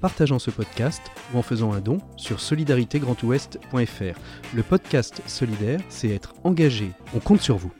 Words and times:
partageant 0.00 0.38
ce 0.38 0.50
podcast 0.50 1.02
ou 1.32 1.38
en 1.38 1.42
faisant 1.42 1.72
un 1.72 1.80
don 1.80 1.98
sur 2.16 2.40
solidaritégrandouest.fr. 2.40 4.18
Le 4.54 4.62
podcast 4.62 5.22
solidaire, 5.26 5.80
c'est 5.88 6.08
être 6.08 6.34
engagé. 6.44 6.90
On 7.14 7.20
compte 7.20 7.40
sur 7.40 7.56
vous. 7.56 7.72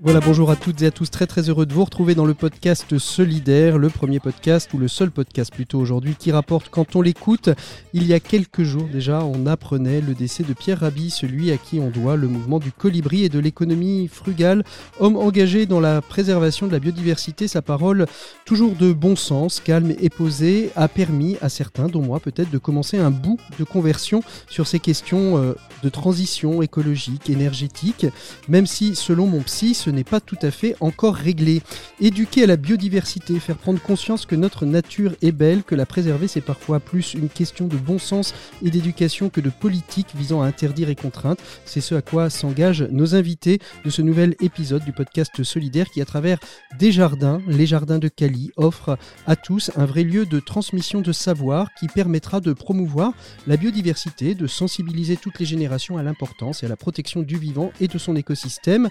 Voilà, 0.00 0.18
bonjour 0.18 0.50
à 0.50 0.56
toutes 0.56 0.82
et 0.82 0.86
à 0.86 0.90
tous, 0.90 1.08
très 1.08 1.28
très 1.28 1.48
heureux 1.48 1.66
de 1.66 1.72
vous 1.72 1.84
retrouver 1.84 2.16
dans 2.16 2.24
le 2.24 2.34
podcast 2.34 2.98
Solidaire, 2.98 3.78
le 3.78 3.88
premier 3.88 4.18
podcast 4.18 4.74
ou 4.74 4.78
le 4.78 4.88
seul 4.88 5.12
podcast 5.12 5.54
plutôt 5.54 5.78
aujourd'hui 5.78 6.16
qui 6.18 6.32
rapporte 6.32 6.68
quand 6.68 6.96
on 6.96 7.00
l'écoute. 7.00 7.50
Il 7.92 8.04
y 8.04 8.12
a 8.12 8.18
quelques 8.18 8.64
jours 8.64 8.88
déjà, 8.92 9.24
on 9.24 9.46
apprenait 9.46 10.00
le 10.00 10.14
décès 10.14 10.42
de 10.42 10.52
Pierre 10.52 10.80
Rabhi, 10.80 11.10
celui 11.10 11.52
à 11.52 11.58
qui 11.58 11.78
on 11.78 11.90
doit 11.90 12.16
le 12.16 12.26
mouvement 12.26 12.58
du 12.58 12.72
colibri 12.72 13.22
et 13.22 13.28
de 13.28 13.38
l'économie 13.38 14.08
frugale. 14.08 14.64
Homme 14.98 15.14
engagé 15.16 15.64
dans 15.64 15.78
la 15.78 16.02
préservation 16.02 16.66
de 16.66 16.72
la 16.72 16.80
biodiversité, 16.80 17.46
sa 17.46 17.62
parole 17.62 18.06
toujours 18.44 18.74
de 18.74 18.92
bon 18.92 19.14
sens, 19.14 19.60
calme 19.60 19.94
et 20.00 20.10
posée, 20.10 20.70
a 20.74 20.88
permis 20.88 21.36
à 21.40 21.48
certains, 21.48 21.86
dont 21.86 22.02
moi 22.02 22.18
peut-être, 22.18 22.50
de 22.50 22.58
commencer 22.58 22.98
un 22.98 23.12
bout 23.12 23.38
de 23.60 23.64
conversion 23.64 24.24
sur 24.50 24.66
ces 24.66 24.80
questions 24.80 25.38
euh, 25.38 25.52
de 25.84 25.88
transition 25.88 26.62
écologique, 26.62 27.30
énergétique, 27.30 28.06
même 28.48 28.66
si 28.66 28.96
selon 28.96 29.28
mon 29.28 29.40
psy, 29.42 29.72
ce 29.84 29.90
n'est 29.90 30.04
pas 30.04 30.20
tout 30.20 30.38
à 30.40 30.50
fait 30.50 30.76
encore 30.80 31.14
réglé. 31.14 31.60
Éduquer 32.00 32.44
à 32.44 32.46
la 32.46 32.56
biodiversité, 32.56 33.38
faire 33.38 33.58
prendre 33.58 33.80
conscience 33.80 34.24
que 34.24 34.34
notre 34.34 34.64
nature 34.64 35.14
est 35.20 35.32
belle, 35.32 35.62
que 35.62 35.74
la 35.74 35.84
préserver 35.84 36.26
c'est 36.26 36.40
parfois 36.40 36.80
plus 36.80 37.12
une 37.12 37.28
question 37.28 37.66
de 37.66 37.76
bon 37.76 37.98
sens 37.98 38.34
et 38.62 38.70
d'éducation 38.70 39.28
que 39.28 39.42
de 39.42 39.50
politique 39.50 40.08
visant 40.14 40.40
à 40.40 40.46
interdire 40.46 40.88
et 40.88 40.94
contraindre, 40.94 41.40
c'est 41.66 41.82
ce 41.82 41.94
à 41.94 42.02
quoi 42.02 42.30
s'engagent 42.30 42.82
nos 42.90 43.14
invités 43.14 43.58
de 43.84 43.90
ce 43.90 44.00
nouvel 44.00 44.36
épisode 44.40 44.84
du 44.84 44.92
podcast 44.92 45.42
solidaire 45.42 45.90
qui 45.90 46.00
à 46.00 46.06
travers 46.06 46.38
des 46.78 46.90
jardins, 46.90 47.42
les 47.46 47.66
jardins 47.66 47.98
de 47.98 48.08
Cali, 48.08 48.52
offre 48.56 48.96
à 49.26 49.36
tous 49.36 49.70
un 49.76 49.84
vrai 49.84 50.02
lieu 50.02 50.24
de 50.24 50.40
transmission 50.40 51.02
de 51.02 51.12
savoir 51.12 51.68
qui 51.78 51.88
permettra 51.88 52.40
de 52.40 52.54
promouvoir 52.54 53.12
la 53.46 53.58
biodiversité, 53.58 54.34
de 54.34 54.46
sensibiliser 54.46 55.16
toutes 55.16 55.38
les 55.38 55.46
générations 55.46 55.98
à 55.98 56.02
l'importance 56.02 56.62
et 56.62 56.66
à 56.66 56.68
la 56.70 56.76
protection 56.76 57.20
du 57.20 57.36
vivant 57.36 57.70
et 57.80 57.88
de 57.88 57.98
son 57.98 58.16
écosystème. 58.16 58.88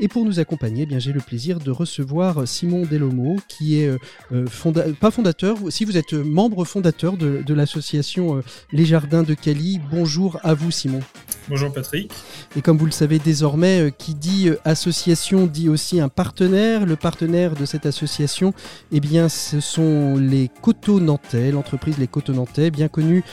Et 0.00 0.08
pour 0.08 0.24
nous 0.24 0.31
accompagner, 0.38 0.82
eh 0.82 0.86
bien 0.86 0.98
j'ai 0.98 1.12
le 1.12 1.20
plaisir 1.20 1.58
de 1.58 1.70
recevoir 1.70 2.46
Simon 2.46 2.84
Delomo, 2.90 3.36
qui 3.48 3.80
est 3.80 3.88
euh, 3.88 3.98
euh, 4.32 4.92
pas 5.00 5.10
fondateur, 5.10 5.58
si 5.70 5.84
vous 5.84 5.96
êtes 5.96 6.12
membre 6.12 6.64
fondateur 6.64 7.16
de, 7.16 7.54
l'association 7.54 8.36
euh, 8.36 8.42
Les 8.72 8.84
Jardins 8.84 9.22
de 9.22 9.34
Cali. 9.34 9.80
Bonjour 9.90 10.38
à 10.42 10.54
vous, 10.54 10.70
Simon. 10.70 11.00
Bonjour 11.48 11.72
Patrick. 11.72 12.12
Et 12.56 12.62
comme 12.62 12.78
vous 12.78 12.86
le 12.86 12.92
savez 12.92 13.18
désormais, 13.18 13.92
qui 13.96 14.14
dit 14.14 14.50
association 14.64 15.46
dit 15.46 15.68
aussi 15.68 16.00
un 16.00 16.08
partenaire. 16.08 16.86
Le 16.86 16.96
partenaire 16.96 17.54
de 17.54 17.64
cette 17.64 17.86
association, 17.86 18.54
eh 18.92 19.00
bien, 19.00 19.28
ce 19.28 19.60
sont 19.60 20.16
les 20.16 20.50
Coteaux 20.60 21.00
Nantais, 21.00 21.50
l'entreprise 21.50 21.98
Les 21.98 22.06
Coteaux 22.06 22.32
Nantais, 22.32 22.70
bien 22.70 22.88
connue 22.88 23.24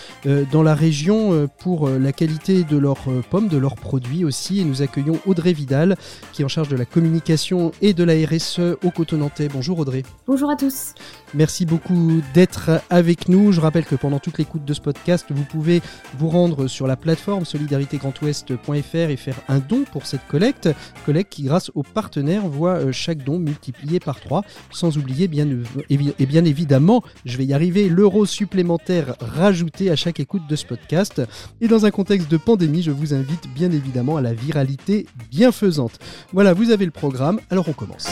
dans 0.51 0.63
la 0.63 0.75
région 0.75 1.47
pour 1.59 1.89
la 1.89 2.11
qualité 2.11 2.63
de 2.63 2.77
leurs 2.77 3.05
pommes, 3.29 3.47
de 3.47 3.57
leurs 3.57 3.75
produits 3.75 4.25
aussi. 4.25 4.59
Et 4.59 4.63
nous 4.63 4.81
accueillons 4.81 5.19
Audrey 5.25 5.53
Vidal, 5.53 5.95
qui 6.33 6.41
est 6.41 6.45
en 6.45 6.49
charge 6.49 6.69
de 6.69 6.75
la 6.75 6.85
communication 6.85 7.71
et 7.81 7.93
de 7.93 8.03
la 8.03 8.13
RSE 8.13 8.77
au 8.83 8.91
Cotonantais. 8.91 9.47
Bonjour 9.47 9.79
Audrey. 9.79 10.03
Bonjour 10.27 10.49
à 10.49 10.55
tous. 10.55 10.93
Merci 11.35 11.65
beaucoup 11.65 12.21
d'être 12.33 12.81
avec 12.89 13.29
nous. 13.29 13.51
Je 13.51 13.61
rappelle 13.61 13.85
que 13.85 13.95
pendant 13.95 14.17
toute 14.19 14.39
l'écoute 14.39 14.65
de 14.65 14.73
ce 14.73 14.81
podcast, 14.81 15.27
vous 15.29 15.43
pouvez 15.43 15.81
vous 16.17 16.27
rendre 16.27 16.67
sur 16.67 16.87
la 16.87 16.95
plateforme 16.95 17.45
solidaritégrandouest.fr 17.45 18.95
et 18.95 19.15
faire 19.15 19.35
un 19.47 19.59
don 19.59 19.83
pour 19.91 20.07
cette 20.07 20.25
collecte. 20.27 20.69
Collecte 21.05 21.31
qui, 21.31 21.43
grâce 21.43 21.71
aux 21.75 21.83
partenaires, 21.83 22.47
voit 22.47 22.77
euh, 22.77 22.91
chaque 22.91 23.23
don 23.23 23.37
multiplié 23.37 23.99
par 23.99 24.19
3. 24.19 24.43
Sans 24.71 24.97
oublier, 24.97 25.27
bien, 25.27 25.47
et 25.89 26.25
bien 26.25 26.45
évidemment, 26.45 27.03
je 27.25 27.37
vais 27.37 27.45
y 27.45 27.53
arriver, 27.53 27.89
l'euro 27.89 28.25
supplémentaire 28.25 29.15
rajouté 29.19 29.91
à 29.91 29.95
chaque 29.95 30.19
écoute 30.19 30.47
de 30.49 30.55
ce 30.55 30.65
podcast. 30.65 31.21
Et 31.61 31.67
dans 31.67 31.85
un 31.85 31.91
contexte 31.91 32.29
de 32.29 32.37
pandémie, 32.37 32.81
je 32.81 32.91
vous 32.91 33.13
invite 33.13 33.47
bien 33.53 33.71
évidemment 33.71 34.17
à 34.17 34.21
la 34.21 34.33
viralité 34.33 35.05
bienfaisante. 35.29 35.99
Voilà, 36.33 36.53
vous 36.53 36.71
avez 36.71 36.85
le 36.85 36.91
programme, 36.91 37.39
alors 37.51 37.69
on 37.69 37.73
commence. 37.73 38.07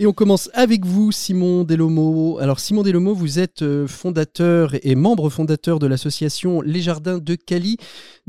Et 0.00 0.06
on 0.06 0.12
commence 0.12 0.48
avec 0.54 0.86
vous, 0.86 1.10
Simon 1.10 1.64
Delomo. 1.64 2.38
Alors, 2.38 2.60
Simon 2.60 2.84
Delomo, 2.84 3.14
vous 3.14 3.40
êtes 3.40 3.62
euh, 3.62 3.88
fondateur 3.88 4.76
et 4.84 4.94
membre 4.94 5.28
fondateur 5.28 5.80
de 5.80 5.88
l'association 5.88 6.60
Les 6.60 6.80
Jardins 6.80 7.18
de 7.18 7.34
Cali. 7.34 7.78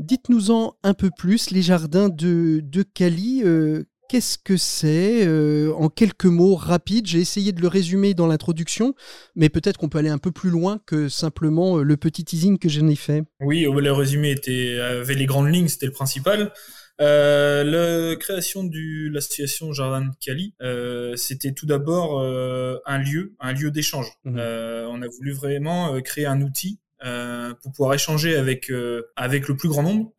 Dites-nous-en 0.00 0.74
un 0.82 0.94
peu 0.94 1.10
plus. 1.16 1.52
Les 1.52 1.62
Jardins 1.62 2.08
de, 2.08 2.60
Cali, 2.92 3.42
euh, 3.44 3.84
qu'est-ce 4.08 4.36
que 4.36 4.56
c'est 4.56 5.24
euh, 5.24 5.72
En 5.74 5.90
quelques 5.90 6.24
mots 6.24 6.56
rapides, 6.56 7.06
j'ai 7.06 7.20
essayé 7.20 7.52
de 7.52 7.62
le 7.62 7.68
résumer 7.68 8.14
dans 8.14 8.26
l'introduction, 8.26 8.96
mais 9.36 9.48
peut-être 9.48 9.76
qu'on 9.76 9.88
peut 9.88 9.98
aller 9.98 10.08
un 10.08 10.18
peu 10.18 10.32
plus 10.32 10.50
loin 10.50 10.80
que 10.86 11.08
simplement 11.08 11.76
le 11.76 11.96
petit 11.96 12.24
teasing 12.24 12.58
que 12.58 12.68
j'en 12.68 12.88
ai 12.88 12.96
fait. 12.96 13.22
Oui, 13.38 13.62
le 13.72 13.92
résumé 13.92 14.32
était, 14.32 14.80
avait 14.80 15.14
les 15.14 15.26
grandes 15.26 15.54
lignes, 15.54 15.68
c'était 15.68 15.86
le 15.86 15.92
principal. 15.92 16.52
Euh, 17.00 17.64
la 17.64 18.16
création 18.16 18.62
de 18.62 19.08
l'association 19.08 19.72
Jardin 19.72 20.02
de 20.02 20.10
Cali, 20.20 20.54
euh, 20.60 21.16
c'était 21.16 21.52
tout 21.52 21.66
d'abord 21.66 22.20
euh, 22.20 22.76
un 22.84 22.98
lieu, 22.98 23.34
un 23.40 23.52
lieu 23.52 23.70
d'échange. 23.70 24.12
Euh, 24.26 24.86
on 24.90 25.00
a 25.00 25.08
voulu 25.08 25.32
vraiment 25.32 25.94
euh, 25.94 26.00
créer 26.00 26.26
un 26.26 26.42
outil 26.42 26.78
euh, 27.02 27.54
pour 27.62 27.72
pouvoir 27.72 27.94
échanger 27.94 28.36
avec 28.36 28.70
avec 29.16 29.48
le 29.48 29.56
plus 29.56 29.70
grand 29.70 29.82
nombre 29.82 30.12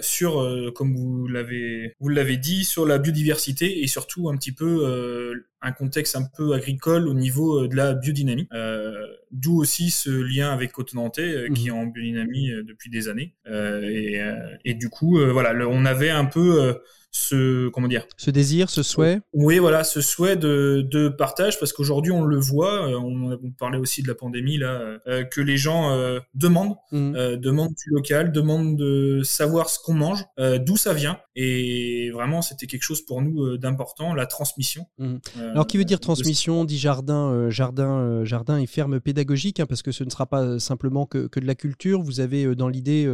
sur, 0.00 0.72
comme 0.74 0.94
vous 0.94 1.26
l'avez 1.26 1.94
vous 1.98 2.08
l'avez 2.08 2.36
dit, 2.36 2.64
sur 2.64 2.86
la 2.86 2.98
biodiversité 2.98 3.82
et 3.82 3.88
surtout 3.88 4.28
un 4.28 4.36
petit 4.36 4.52
peu 4.52 5.44
un 5.62 5.72
contexte 5.72 6.16
un 6.16 6.24
peu 6.24 6.52
agricole 6.52 7.08
au 7.08 7.14
niveau 7.14 7.66
de 7.66 7.76
la 7.76 7.94
biodynamie. 7.94 8.48
Euh, 8.52 9.06
D'où 9.32 9.58
aussi 9.58 9.90
ce 9.90 10.10
lien 10.10 10.52
avec 10.52 10.72
Cotonantais 10.72 11.22
euh, 11.22 11.48
qui 11.48 11.62
mhm. 11.62 11.68
est 11.68 11.80
en 11.80 11.86
biodynamie 11.86 12.50
euh, 12.50 12.62
depuis 12.62 12.90
des 12.90 13.08
années. 13.08 13.34
Euh, 13.46 13.80
et, 13.82 14.20
et, 14.66 14.74
du 14.74 14.90
coup, 14.90 15.18
voilà, 15.32 15.54
on 15.66 15.86
avait 15.86 16.10
un 16.10 16.26
peu 16.26 16.74
ce 17.14 17.68
comment 17.68 17.88
dire 17.88 18.06
ce 18.16 18.30
désir 18.30 18.70
ce 18.70 18.82
souhait 18.82 19.20
oui 19.34 19.58
voilà 19.58 19.84
ce 19.84 20.00
souhait 20.00 20.34
de, 20.34 20.80
de 20.90 21.10
partage 21.10 21.60
parce 21.60 21.74
qu'aujourd'hui 21.74 22.10
on 22.10 22.24
le 22.24 22.38
voit 22.38 22.88
on, 22.88 23.32
on, 23.32 23.50
parlait 23.50 23.76
aussi 23.76 24.02
de 24.02 24.08
la 24.08 24.14
pandémie 24.14 24.56
là 24.56 24.98
que 25.30 25.42
les 25.42 25.58
gens 25.58 25.94
demandent 26.32 26.76
mhm. 26.90 27.36
demandent 27.36 27.74
du 27.74 27.90
local 27.90 28.32
demandent 28.32 28.78
de 28.78 29.20
savoir 29.24 29.68
ce 29.68 29.78
qu'on 29.78 29.92
mange 29.92 30.24
d'où 30.60 30.78
ça 30.78 30.94
vient 30.94 31.20
et 31.36 32.10
vraiment 32.14 32.40
c'était 32.40 32.66
quelque 32.66 32.84
chose 32.84 33.02
pour 33.02 33.20
nous 33.20 33.58
d'important 33.58 34.14
la 34.14 34.24
transmission 34.24 34.86
mhm. 34.96 35.20
Alors, 35.52 35.66
qui 35.66 35.76
veut 35.76 35.84
dire 35.84 36.00
transmission, 36.00 36.64
dit 36.64 36.78
jardin, 36.78 37.30
euh, 37.30 37.50
jardin, 37.50 37.98
euh, 37.98 38.24
jardin 38.24 38.56
et 38.56 38.66
ferme 38.66 39.00
pédagogique, 39.00 39.60
hein, 39.60 39.66
parce 39.66 39.82
que 39.82 39.92
ce 39.92 40.02
ne 40.02 40.08
sera 40.08 40.24
pas 40.24 40.58
simplement 40.58 41.04
que, 41.04 41.28
de 41.38 41.46
la 41.46 41.54
culture. 41.54 42.00
Vous 42.00 42.20
avez 42.20 42.44
euh, 42.44 42.56
dans 42.56 42.68
l'idée 42.68 43.04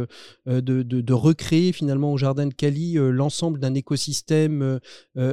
de, 0.45 1.13
recréer 1.13 1.73
finalement 1.73 2.13
au 2.13 2.17
jardin 2.17 2.47
de 2.47 2.53
Cali 2.53 2.93
l'ensemble 2.93 3.59
d'un 3.59 3.73
écosystème 3.73 4.79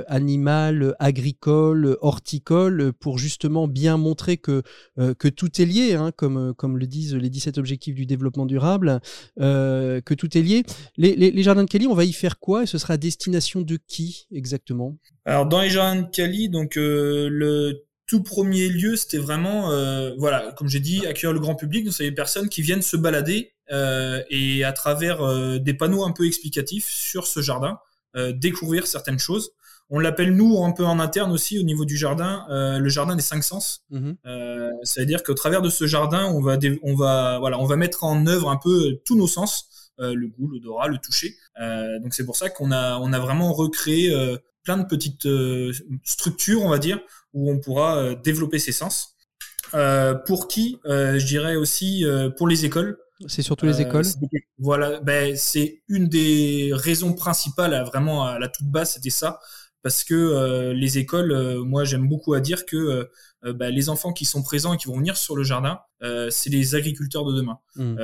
animal, 0.09 0.97
agricole, 0.99 1.97
horticole, 2.01 2.93
pour 2.93 3.19
justement 3.19 3.69
bien 3.69 3.97
montrer 3.99 4.37
que, 4.37 4.63
que 4.97 5.29
tout 5.29 5.61
est 5.61 5.65
lié, 5.65 5.95
hein, 5.95 6.11
comme, 6.17 6.55
comme 6.55 6.77
le 6.77 6.87
disent 6.89 7.15
les 7.15 7.31
17 7.31 7.59
objectifs 7.59 7.95
du 7.95 8.07
développement 8.07 8.47
durable, 8.47 9.01
que 9.37 10.15
tout 10.15 10.37
est 10.37 10.43
lié. 10.43 10.65
Les, 10.97 11.15
les, 11.15 11.43
jardins 11.43 11.65
de 11.65 11.69
Cali, 11.69 11.87
on 11.87 11.95
va 11.95 12.05
y 12.05 12.13
faire 12.13 12.41
quoi 12.41 12.65
et 12.65 12.67
ce 12.67 12.79
sera 12.79 12.95
à 12.95 12.97
destination 12.97 13.61
de 13.61 13.79
qui 13.87 14.27
exactement? 14.33 14.97
Alors, 15.27 15.47
dans 15.47 15.61
les 15.61 15.69
jardins 15.71 16.03
de 16.03 16.09
Cali, 16.09 16.49
donc 16.49 16.77
le 16.77 17.87
tout 18.07 18.23
premier 18.23 18.69
lieu, 18.69 18.97
c'était 18.97 19.19
vraiment, 19.19 19.73
euh, 19.73 20.15
voilà, 20.17 20.53
comme 20.53 20.69
j'ai 20.69 20.81
dit, 20.81 21.05
accueillir 21.07 21.33
le 21.33 21.41
grand 21.41 21.57
public. 21.57 21.85
Donc, 21.85 21.95
c'est 21.95 22.05
des 22.05 22.13
personnes 22.13 22.49
qui 22.49 22.63
viennent 22.63 22.83
se 22.83 22.97
balader 22.97 23.53
euh, 23.73 24.23
et 24.31 24.65
à 24.65 24.73
travers 24.73 25.23
euh, 25.23 25.59
des 25.59 25.75
panneaux 25.75 26.05
un 26.05 26.13
peu 26.13 26.27
explicatifs 26.27 26.89
sur 26.89 27.27
ce 27.27 27.41
jardin, 27.41 27.79
découvrir 28.33 28.87
certaines 28.87 29.19
choses. 29.19 29.51
On 29.91 29.99
l'appelle 29.99 30.35
nous 30.35 30.65
un 30.65 30.73
peu 30.73 30.87
en 30.87 30.99
interne 30.99 31.31
aussi 31.33 31.59
au 31.59 31.63
niveau 31.63 31.85
du 31.85 31.99
jardin, 31.99 32.47
le 32.49 32.89
jardin 32.89 33.15
des 33.15 33.21
cinq 33.21 33.45
sens. 33.45 33.85
Mmh 33.91 34.13
c'est-à-dire 34.85 35.23
qu'au 35.23 35.35
travers 35.35 35.61
de 35.61 35.69
ce 35.69 35.87
jardin, 35.87 36.25
on 36.33 36.41
va, 36.41 36.57
on 36.83 36.95
va, 36.95 37.39
voilà, 37.41 37.59
on 37.59 37.67
va 37.67 37.77
mettre 37.77 38.05
en 38.05 38.27
œuvre 38.27 38.49
un 38.49 38.57
peu 38.57 38.99
tous 39.05 39.19
nos 39.19 39.27
sens, 39.27 39.91
le 39.99 40.29
goût, 40.29 40.49
l'odorat, 40.49 40.89
le 40.89 40.97
toucher. 40.97 41.37
donc 42.03 42.15
c'est 42.15 42.25
pour 42.25 42.37
ça 42.37 42.49
qu'on 42.49 42.73
a, 42.73 42.99
on 43.01 43.13
a 43.13 43.19
vraiment 43.19 43.53
recréé 43.53 44.11
plein 44.67 44.77
de 44.77 44.85
petites 44.85 45.27
euh, 45.27 45.73
structures, 46.05 46.63
on 46.63 46.69
va 46.69 46.79
dire, 46.79 46.99
où 47.33 47.51
on 47.51 47.59
pourra 47.59 47.97
euh, 47.97 48.15
développer 48.17 48.59
ses 48.59 48.73
sens. 48.73 49.15
Euh, 49.75 50.15
pour 50.15 50.47
qui 50.47 50.79
Je 50.85 51.25
dirais 51.25 51.57
aussi 51.57 52.05
pour 52.37 52.47
les 52.47 52.65
écoles. 52.65 52.99
C'est 53.27 53.43
surtout 53.43 53.67
les 53.67 53.81
écoles. 53.81 54.05
Voilà, 54.59 55.01
ben, 55.01 55.35
c'est 55.37 55.83
une 55.89 56.09
des 56.09 56.71
raisons 56.73 57.15
principales, 57.15 57.83
vraiment 57.87 58.25
à 58.25 58.39
la 58.39 58.49
toute 58.49 58.67
base, 58.67 58.93
c'était 58.93 59.11
ça 59.11 59.41
parce 59.83 60.03
que 60.03 60.73
les 60.73 60.99
écoles, 60.99 61.61
moi 61.65 61.85
j'aime 61.85 62.09
beaucoup 62.09 62.35
à 62.35 62.41
dire 62.41 62.67
que 62.67 63.09
bah, 63.45 63.71
les 63.71 63.89
enfants 63.89 64.13
qui 64.13 64.25
sont 64.25 64.43
présents 64.43 64.75
et 64.75 64.77
qui 64.77 64.89
vont 64.89 64.99
venir 64.99 65.17
sur 65.17 65.37
le 65.37 65.45
jardin, 65.45 65.81
c'est 66.31 66.51
les 66.51 66.75
agriculteurs 66.75 67.25
de 67.25 67.33
demain. 67.37 67.59
Mmh. 67.77 67.97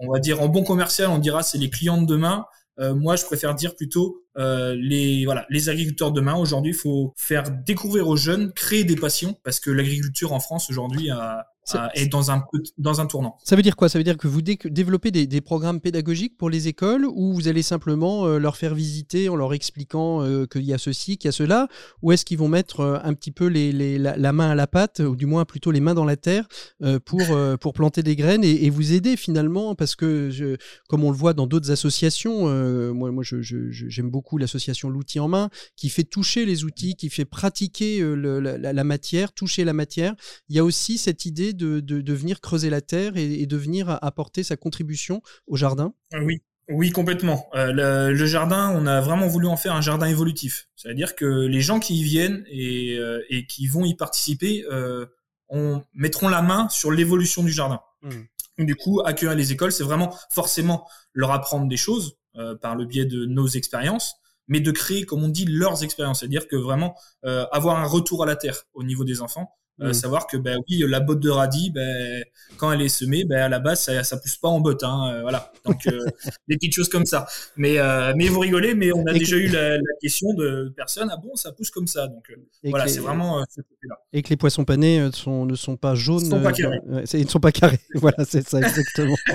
on 0.00 0.12
va 0.12 0.18
dire 0.18 0.40
en 0.42 0.48
bon 0.48 0.64
commercial, 0.64 1.10
on 1.10 1.18
dira 1.18 1.42
c'est 1.42 1.58
les 1.58 1.70
clients 1.70 2.00
de 2.00 2.06
demain. 2.06 2.44
Moi, 2.78 3.16
je 3.16 3.24
préfère 3.24 3.54
dire 3.54 3.74
plutôt 3.74 4.24
les 4.36 5.24
voilà 5.24 5.46
les 5.50 5.68
agriculteurs 5.68 6.12
de 6.12 6.20
demain. 6.20 6.36
Aujourd'hui, 6.36 6.72
il 6.72 6.78
faut 6.78 7.12
faire 7.16 7.50
découvrir 7.50 8.08
aux 8.08 8.16
jeunes, 8.16 8.52
créer 8.52 8.84
des 8.84 8.96
passions, 8.96 9.36
parce 9.42 9.60
que 9.60 9.70
l'agriculture 9.70 10.32
en 10.32 10.40
France 10.40 10.70
aujourd'hui 10.70 11.10
a, 11.10 11.46
est 11.94 12.06
dans 12.06 12.30
un, 12.30 12.44
dans 12.78 13.00
un 13.00 13.06
tournant. 13.06 13.36
Ça 13.44 13.56
veut 13.56 13.62
dire 13.62 13.76
quoi? 13.76 13.88
Ça 13.88 13.98
veut 13.98 14.04
dire 14.04 14.16
que 14.16 14.28
vous 14.28 14.42
développez 14.42 15.10
des, 15.10 15.26
des, 15.26 15.40
programmes 15.40 15.80
pédagogiques 15.80 16.36
pour 16.36 16.50
les 16.50 16.68
écoles 16.68 17.06
ou 17.06 17.32
vous 17.34 17.48
allez 17.48 17.62
simplement 17.62 18.26
euh, 18.26 18.38
leur 18.38 18.56
faire 18.56 18.74
visiter 18.74 19.28
en 19.28 19.36
leur 19.36 19.54
expliquant 19.54 20.22
euh, 20.22 20.46
qu'il 20.46 20.62
y 20.62 20.72
a 20.72 20.78
ceci, 20.78 21.16
qu'il 21.18 21.28
y 21.28 21.30
a 21.30 21.32
cela? 21.32 21.68
Ou 22.02 22.12
est-ce 22.12 22.24
qu'ils 22.24 22.38
vont 22.38 22.48
mettre 22.48 22.80
euh, 22.80 22.98
un 23.02 23.14
petit 23.14 23.30
peu 23.30 23.46
les, 23.46 23.72
les, 23.72 23.98
la, 23.98 24.32
main 24.32 24.50
à 24.50 24.54
la 24.54 24.66
pâte, 24.66 25.00
ou 25.00 25.16
du 25.16 25.26
moins 25.26 25.44
plutôt 25.44 25.70
les 25.70 25.80
mains 25.80 25.94
dans 25.94 26.04
la 26.04 26.16
terre, 26.16 26.48
pour, 27.04 27.22
pour 27.60 27.72
planter 27.72 28.02
des 28.02 28.16
graines 28.16 28.44
et, 28.44 28.70
vous 28.70 28.92
aider 28.92 29.16
finalement? 29.16 29.74
Parce 29.74 29.96
que, 29.96 30.30
je, 30.30 30.56
comme 30.88 31.04
on 31.04 31.10
le 31.10 31.16
voit 31.16 31.32
dans 31.32 31.46
d'autres 31.46 31.70
associations, 31.70 32.46
moi, 32.94 33.10
moi 33.10 33.24
j'aime 33.24 34.10
beaucoup 34.10 34.38
l'association 34.38 34.90
L'outil 34.90 35.20
en 35.20 35.28
main, 35.28 35.50
qui 35.76 35.88
fait 35.88 36.04
toucher 36.04 36.44
les 36.44 36.64
outils, 36.64 36.94
qui 36.94 37.08
fait 37.08 37.24
pratiquer 37.24 38.00
la, 38.00 38.58
la, 38.58 38.84
matière, 38.84 39.32
toucher 39.32 39.64
la 39.64 39.72
matière. 39.72 40.14
Il 40.48 40.56
y 40.56 40.58
a 40.58 40.64
aussi 40.64 40.98
cette 40.98 41.24
idée 41.24 41.52
de, 41.58 42.12
venir 42.12 42.40
creuser 42.40 42.70
la 42.70 42.80
terre 42.80 43.16
et, 43.16 43.46
de 43.46 43.56
venir 43.56 43.98
apporter 44.02 44.42
sa 44.42 44.56
contribution 44.56 45.20
au 45.46 45.56
jardin? 45.56 45.92
Ah 46.12 46.22
Oui, 46.22 46.40
oui, 46.70 46.90
complètement. 46.90 47.48
Euh, 47.54 48.12
le, 48.12 48.26
jardin, 48.26 48.70
on 48.76 48.86
a 48.86 49.00
vraiment 49.00 49.26
voulu 49.26 49.46
en 49.46 49.56
faire 49.56 49.74
un 49.74 49.80
jardin 49.80 50.06
évolutif. 50.06 50.68
C'est-à-dire 50.76 51.16
que 51.16 51.24
les 51.24 51.62
gens 51.62 51.80
qui 51.80 51.98
y 51.98 52.02
viennent 52.02 52.44
et, 52.50 52.98
euh, 52.98 53.22
qui 53.48 53.66
vont 53.66 53.86
y 53.86 53.94
participer 53.94 54.66
euh, 54.70 55.06
on, 55.48 55.82
mettront 55.94 56.28
la 56.28 56.42
main 56.42 56.68
sur 56.68 56.92
l'évolution 56.92 57.42
du 57.42 57.52
jardin. 57.52 57.80
Mmh. 58.02 58.64
Du 58.64 58.76
coup, 58.76 59.00
accueillir 59.02 59.34
les 59.34 59.50
écoles, 59.52 59.72
c'est 59.72 59.84
vraiment 59.84 60.14
forcément 60.30 60.86
leur 61.14 61.30
apprendre 61.30 61.68
des 61.68 61.76
choses 61.76 62.16
par 62.60 62.76
le 62.76 62.84
biais 62.84 63.04
de 63.04 63.24
nos 63.24 63.48
expériences, 63.48 64.14
mais 64.46 64.60
de 64.60 64.70
créer, 64.70 65.04
comme 65.04 65.24
on 65.24 65.28
dit, 65.28 65.44
leurs 65.44 65.82
expériences. 65.82 66.20
C'est-à-dire 66.20 66.48
que 66.48 66.56
vraiment 66.56 66.96
avoir 67.22 67.78
un 67.78 67.86
retour 67.86 68.24
à 68.24 68.26
la 68.26 68.34
terre 68.34 68.64
au 68.74 68.82
niveau 68.82 69.04
des 69.04 69.22
enfants 69.22 69.56
euh, 69.80 69.90
mm. 69.90 69.94
savoir 69.94 70.26
que 70.26 70.36
ben 70.36 70.58
oui 70.68 70.82
la 70.88 70.98
botte 70.98 71.20
de 71.20 71.30
radis 71.30 71.70
ben 71.70 72.24
quand 72.56 72.72
elle 72.72 72.82
est 72.82 72.88
semée 72.88 73.24
ben 73.24 73.38
à 73.38 73.48
la 73.48 73.60
base 73.60 73.82
ça 73.82 74.02
ça 74.02 74.16
pousse 74.16 74.34
pas 74.36 74.48
en 74.48 74.58
botte 74.58 74.82
hein, 74.82 75.12
euh, 75.12 75.22
voilà. 75.22 75.52
Donc 75.64 75.86
euh, 75.86 76.04
des 76.48 76.56
petites 76.56 76.74
choses 76.74 76.88
comme 76.88 77.06
ça. 77.06 77.26
Mais 77.56 77.76
mais 78.16 78.26
vous 78.26 78.40
rigolez 78.40 78.74
mais 78.74 78.92
on 78.92 79.06
a 79.06 79.12
déjà 79.12 79.36
eu 79.36 79.46
la, 79.46 79.76
la, 79.76 79.82
question 80.00 80.34
de 80.34 80.72
personnes 80.76 81.10
ah 81.12 81.16
bon 81.22 81.36
ça 81.36 81.52
pousse 81.52 81.70
comme 81.70 81.86
ça. 81.86 82.08
Donc 82.08 82.32
voilà 82.64 82.88
c'est 82.88 82.98
vraiment 82.98 83.44
ce 83.48 83.60
côté 83.60 83.86
là 83.88 84.00
et 84.12 84.22
que 84.22 84.30
les 84.30 84.36
poissons 84.36 84.64
panés 84.64 85.08
sont 85.12 85.46
ne 85.46 85.54
sont 85.54 85.76
pas 85.76 85.94
jaunes 85.94 86.24
ils, 86.24 86.30
sont 86.30 86.42
pas 86.42 86.52
carrés. 86.52 86.80
ils 87.14 87.24
ne 87.24 87.28
sont 87.28 87.40
pas 87.40 87.52
carrés. 87.52 87.80
Voilà 87.94 88.24
c'est 88.24 88.46
ça 88.48 88.58
exactement. 88.58 89.16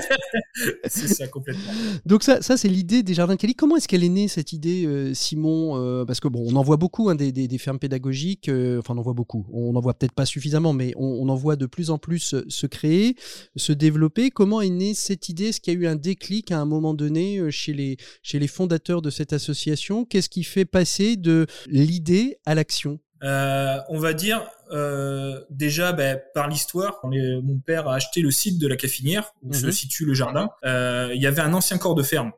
C'est 0.84 1.08
ça 1.08 1.26
complètement. 1.26 1.72
Donc 2.06 2.22
ça 2.22 2.40
ça 2.40 2.56
c'est 2.56 2.68
l'idée 2.68 3.02
des 3.02 3.14
jardins 3.14 3.34
de 3.34 3.40
Cali. 3.40 3.54
Comment 3.54 3.76
est-ce 3.76 3.88
qu'elle 3.88 4.04
est 4.04 4.08
née 4.08 4.28
cette 4.28 4.52
idée 4.52 5.12
Simon 5.14 6.04
parce 6.06 6.20
que 6.20 6.28
bon 6.28 6.44
on 6.46 6.56
en 6.56 6.62
voit 6.62 6.76
beaucoup 6.76 7.08
hein, 7.08 7.14
des, 7.14 7.32
des, 7.32 7.48
des, 7.48 7.58
fermes 7.58 7.78
pédagogiques 7.78 8.50
enfin 8.78 8.94
on 8.94 8.98
en 8.98 9.02
voit 9.02 9.14
beaucoup. 9.14 9.46
On 9.52 9.74
en 9.74 9.80
voit 9.80 9.94
peut-être 9.94 10.12
pas 10.12 10.26
suffisamment, 10.34 10.72
mais 10.72 10.92
on, 10.96 11.28
en 11.28 11.36
voit 11.36 11.54
de 11.54 11.66
plus 11.66 11.90
en 11.90 11.98
plus 11.98 12.34
se 12.48 12.66
créer, 12.66 13.14
se 13.54 13.72
développer. 13.72 14.30
Comment 14.30 14.60
est 14.60 14.68
née 14.68 14.92
cette 14.92 15.28
idée? 15.28 15.46
Est-ce 15.46 15.60
qu'il 15.60 15.74
y 15.74 15.76
a 15.76 15.80
eu 15.80 15.86
un 15.86 15.94
déclic 15.94 16.50
à 16.50 16.58
un 16.58 16.64
moment 16.64 16.92
donné 16.92 17.38
euh, 17.38 17.50
chez 17.52 17.72
les, 17.72 17.96
chez 18.22 18.40
les 18.40 18.48
fondateurs 18.48 19.00
de 19.00 19.10
cette 19.10 19.32
association? 19.32 20.04
Qu'est-ce 20.04 20.28
qui 20.28 20.42
fait 20.42 20.64
passer 20.64 21.16
de 21.16 21.46
l'idée 21.66 22.36
à 22.46 22.56
l'action? 22.56 22.98
Euh, 23.24 23.78
on 23.88 23.98
va 23.98 24.12
dire 24.12 24.42
euh, 24.70 25.40
déjà 25.48 25.92
ben, 25.92 26.20
par 26.34 26.48
l'histoire. 26.48 27.00
Mon 27.04 27.58
père 27.64 27.88
a 27.88 27.94
acheté 27.94 28.20
le 28.20 28.30
site 28.30 28.58
de 28.58 28.68
la 28.68 28.76
Caffinière 28.76 29.32
où 29.42 29.52
se 29.54 29.66
mhm. 29.66 29.72
situe 29.72 30.04
le 30.04 30.14
jardin. 30.14 30.50
Euh, 30.64 31.10
il 31.14 31.22
y 31.22 31.26
avait 31.26 31.40
un 31.40 31.54
ancien 31.54 31.78
corps 31.78 31.94
de 31.94 32.02
ferme 32.02 32.32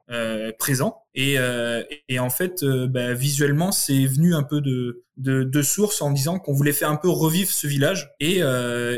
présent 0.58 1.02
et, 1.14 1.36
et, 2.08 2.18
en 2.18 2.30
fait 2.30 2.64
ben, 2.64 3.14
visuellement 3.14 3.72
c'est 3.72 4.06
venu 4.06 4.34
un 4.34 4.42
peu 4.42 4.60
de, 4.60 5.04
de, 5.16 5.44
de 5.44 5.62
source 5.62 6.02
en 6.02 6.10
disant 6.10 6.38
qu'on 6.38 6.52
voulait 6.52 6.72
faire 6.72 6.90
un 6.90 6.96
peu 6.96 7.08
revivre 7.08 7.50
ce 7.50 7.66
village 7.66 8.12
et, 8.20 8.40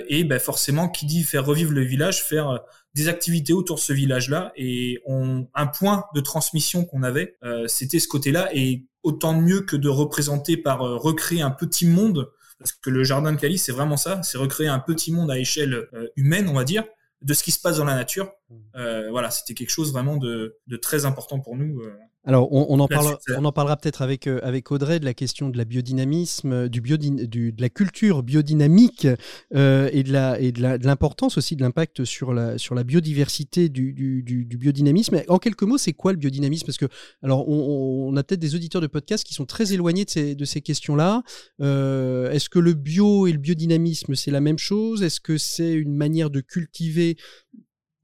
et 0.08 0.25
ben, 0.25 0.38
forcément 0.38 0.88
qui 0.88 1.06
dit 1.06 1.23
faire 1.23 1.46
revivre 1.46 1.73
le 1.73 1.82
village, 1.82 2.23
faire 2.23 2.61
des 2.94 3.08
activités 3.08 3.52
autour 3.52 3.76
de 3.76 3.81
ce 3.81 3.93
village-là 3.93 4.52
et 4.56 5.00
on, 5.06 5.46
un 5.55 5.67
point 5.67 6.05
de 6.14 6.20
transmission 6.20 6.85
qu'on 6.85 7.02
avait, 7.02 7.37
c'était 7.67 8.00
ce 8.00 8.08
côté-là 8.08 8.50
et 8.52 8.88
autant 9.03 9.41
mieux 9.41 9.61
que 9.61 9.77
de 9.77 9.89
représenter 9.89 10.56
par 10.56 10.83
euh, 10.83 10.97
recréer 10.97 11.43
un 11.43 11.50
petit 11.50 11.87
monde, 11.87 12.31
parce 12.59 12.73
que 12.73 12.91
le 12.91 13.05
jardin 13.05 13.33
de 13.33 13.39
Cali, 13.39 13.59
c'est 13.59 13.73
vraiment 13.73 13.97
ça, 13.97 14.23
c'est 14.23 14.39
recréer 14.39 14.69
un 14.69 14.81
petit 14.81 15.12
monde 15.12 15.31
à 15.31 15.39
échelle 15.39 15.89
euh, 15.93 16.09
humaine, 16.17 16.49
on 16.49 16.55
va 16.55 16.65
dire, 16.65 16.85
de 17.23 17.35
ce 17.35 17.43
qui 17.43 17.53
se 17.53 17.61
passe 17.61 17.79
dans 17.79 17.85
la 17.85 17.95
nature. 17.95 18.33
Mmh. 18.49 18.56
Euh, 18.77 19.11
voilà, 19.11 19.31
c'était 19.31 19.55
quelque 19.55 19.71
chose 19.71 19.93
vraiment 19.93 20.17
de, 20.17 20.56
de, 20.67 20.77
très 20.77 21.05
important 21.05 21.41
pour 21.41 21.56
nous. 21.56 21.83
Alors, 22.28 22.52
on, 22.52 22.78
en, 22.78 22.88
parle, 22.88 23.16
on 23.38 23.44
en 23.46 23.52
parlera 23.52 23.78
peut-être 23.78 24.02
avec, 24.02 24.26
euh, 24.26 24.38
avec 24.42 24.70
Audrey 24.70 25.00
de 25.00 25.06
la 25.06 25.14
question 25.14 25.48
de 25.48 25.56
la 25.56 25.64
biodynamisme, 25.64 26.52
euh, 26.52 26.69
du, 26.69 26.82
du 26.82 27.52
de 27.52 27.62
la 27.62 27.70
culture 27.70 28.22
biodynamique 28.22 29.06
euh, 29.54 29.88
et 29.90 30.02
de 30.02 30.86
l'importance 30.86 31.38
aussi 31.38 31.56
de 31.56 31.62
l'impact 31.62 32.04
sur 32.04 32.34
la, 32.34 32.58
sur 32.58 32.75
la 32.75 32.84
biodiversité 32.84 33.70
du, 33.70 33.94
du, 33.94 34.22
du, 34.22 34.58
biodynamisme. 34.58 35.22
En 35.28 35.38
quelques 35.38 35.62
mots, 35.62 35.78
c'est 35.78 35.94
quoi 35.94 36.12
le 36.12 36.19
biodynamisme? 36.19 36.66
Parce 36.66 36.76
que, 36.76 36.84
alors, 37.22 37.48
on, 37.48 38.14
a 38.14 38.22
peut-être 38.22 38.40
des 38.40 38.54
auditeurs 38.54 38.82
de 38.82 38.88
podcast 38.88 39.25
qui 39.25 39.32
sont 39.32 39.46
très 39.46 39.72
éloignés 39.72 40.04
de 40.04 40.10
ces, 40.10 40.34
de 40.34 40.44
ces 40.44 40.60
questions-là. 40.60 41.22
Est-ce 41.60 42.50
que 42.50 42.58
le 42.58 42.75
bio 42.75 43.26
et 43.26 43.32
le 43.32 43.38
biodynamisme, 43.38 44.14
c'est 44.14 44.30
la 44.30 44.42
même 44.42 44.58
chose? 44.58 45.02
Est-ce 45.02 45.20
que 45.20 45.38
c'est 45.38 45.72
une 45.72 45.96
manière 45.96 46.28
de 46.28 46.42
cultiver 46.42 47.16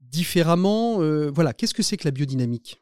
différemment? 0.01 0.97
Voilà, 1.29 1.53
qu'est-ce 1.53 1.75
que 1.75 1.83
c'est 1.83 1.97
que 1.97 2.05
la 2.05 2.11
biodynamique? 2.11 2.81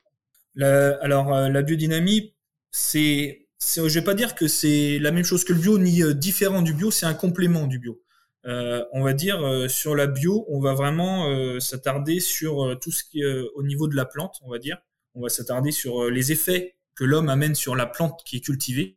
Alors 0.61 1.33
euh, 1.33 1.50
la 1.50 1.61
biodynamie, 1.61 2.33
c'est, 2.71 3.47
je 3.59 3.81
vais 3.88 4.03
pas 4.03 4.13
dire 4.13 4.35
que 4.35 4.47
c'est 4.47 5.00
la 5.00 5.11
même 5.11 5.23
chose 5.23 5.44
que 5.44 5.53
le 5.53 5.59
bio 5.59 5.77
ni 5.79 6.03
euh, 6.03 6.13
différent 6.13 6.61
du 6.61 6.73
bio, 6.73 6.91
c'est 6.91 7.05
un 7.05 7.13
complément 7.13 7.67
du 7.67 7.79
bio. 7.79 8.01
Euh, 8.45 8.83
on 8.91 9.03
va 9.03 9.13
dire 9.13 9.39
sur 9.69 9.95
la 9.95 10.05
bio, 10.07 10.45
on 10.50 10.59
va 10.59 10.73
vraiment 10.73 11.59
s'attarder 11.61 12.19
sur 12.19 12.77
tout 12.81 12.91
ce 12.91 13.03
qui 13.03 13.21
est 13.21 13.41
au 13.55 13.63
niveau 13.63 13.88
de 13.88 13.95
la 13.95 14.05
plante, 14.05 14.35
on 14.44 14.50
va 14.50 14.59
dire. 14.59 14.77
On 15.15 15.22
va 15.22 15.29
s'attarder 15.29 15.72
sur 15.72 16.10
les 16.10 16.31
effets 16.31 16.75
que 16.95 17.05
l'homme 17.05 17.29
amène 17.29 17.55
sur 17.55 17.75
la 17.75 17.86
plante 17.86 18.22
qui 18.25 18.38
est 18.38 18.41
cultivée. 18.41 18.95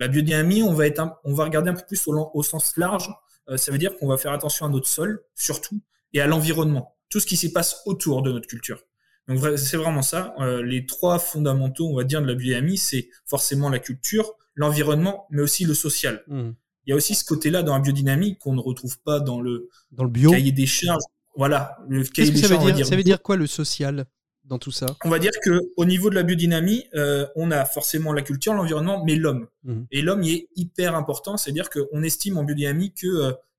La 0.00 0.08
biodynamie, 0.08 0.62
on 0.62 0.74
va 0.74 0.86
être, 0.86 1.20
on 1.24 1.34
va 1.34 1.44
regarder 1.44 1.70
un 1.70 1.74
peu 1.74 1.84
plus 1.86 2.08
au, 2.08 2.30
au 2.34 2.42
sens 2.42 2.76
large. 2.76 3.08
ça 3.56 3.70
veut 3.70 3.78
dire 3.78 3.96
qu'on 3.96 4.08
va 4.08 4.16
faire 4.18 4.32
attention 4.32 4.66
à 4.66 4.68
notre 4.68 4.88
sol, 4.88 5.22
surtout, 5.36 5.80
et 6.12 6.20
à 6.20 6.26
l'environnement, 6.26 6.96
tout 7.08 7.20
ce 7.20 7.26
qui 7.26 7.36
s'y 7.36 7.52
passe 7.52 7.82
autour 7.86 8.22
de 8.22 8.32
notre 8.32 8.48
culture. 8.48 8.82
Donc 9.28 9.38
c'est 9.56 9.76
vraiment 9.76 10.02
ça. 10.02 10.34
Euh, 10.40 10.62
les 10.62 10.86
trois 10.86 11.18
fondamentaux, 11.18 11.88
on 11.88 11.96
va 11.96 12.04
dire, 12.04 12.20
de 12.20 12.26
la 12.26 12.34
biodynamie, 12.34 12.76
c'est 12.76 13.08
forcément 13.24 13.68
la 13.68 13.78
culture, 13.78 14.34
l'environnement, 14.54 15.26
mais 15.30 15.42
aussi 15.42 15.64
le 15.64 15.74
social. 15.74 16.24
Mmh. 16.26 16.50
Il 16.86 16.90
y 16.90 16.92
a 16.92 16.96
aussi 16.96 17.14
ce 17.14 17.24
côté-là 17.24 17.62
dans 17.62 17.74
la 17.74 17.80
biodynamie 17.80 18.36
qu'on 18.38 18.54
ne 18.54 18.60
retrouve 18.60 19.00
pas 19.00 19.20
dans 19.20 19.40
le, 19.40 19.68
dans 19.92 20.04
le 20.04 20.10
bio. 20.10 20.32
cahier 20.32 20.52
des 20.52 20.66
charges. 20.66 21.04
Voilà, 21.36 21.78
le 21.88 22.02
cahier 22.02 22.30
des 22.30 22.42
ça 22.42 22.48
charges. 22.48 22.66
Veut 22.66 22.72
dire, 22.72 22.86
ça 22.86 22.96
veut 22.96 23.04
dire 23.04 23.22
quoi 23.22 23.36
le 23.36 23.46
social 23.46 24.06
dans 24.44 24.58
tout 24.58 24.72
ça? 24.72 24.86
On 25.04 25.08
va 25.08 25.20
dire 25.20 25.30
que 25.42 25.60
au 25.76 25.84
niveau 25.84 26.10
de 26.10 26.16
la 26.16 26.24
biodynamie, 26.24 26.84
euh, 26.94 27.26
on 27.36 27.52
a 27.52 27.64
forcément 27.64 28.12
la 28.12 28.22
culture, 28.22 28.52
l'environnement, 28.54 29.04
mais 29.04 29.14
l'homme. 29.14 29.46
Mmh. 29.62 29.82
Et 29.92 30.02
l'homme 30.02 30.24
y 30.24 30.32
est 30.32 30.48
hyper 30.56 30.96
important. 30.96 31.36
C'est-à-dire 31.36 31.70
qu'on 31.70 32.02
estime 32.02 32.38
en 32.38 32.42
biodynamie 32.44 32.92
que 32.92 33.06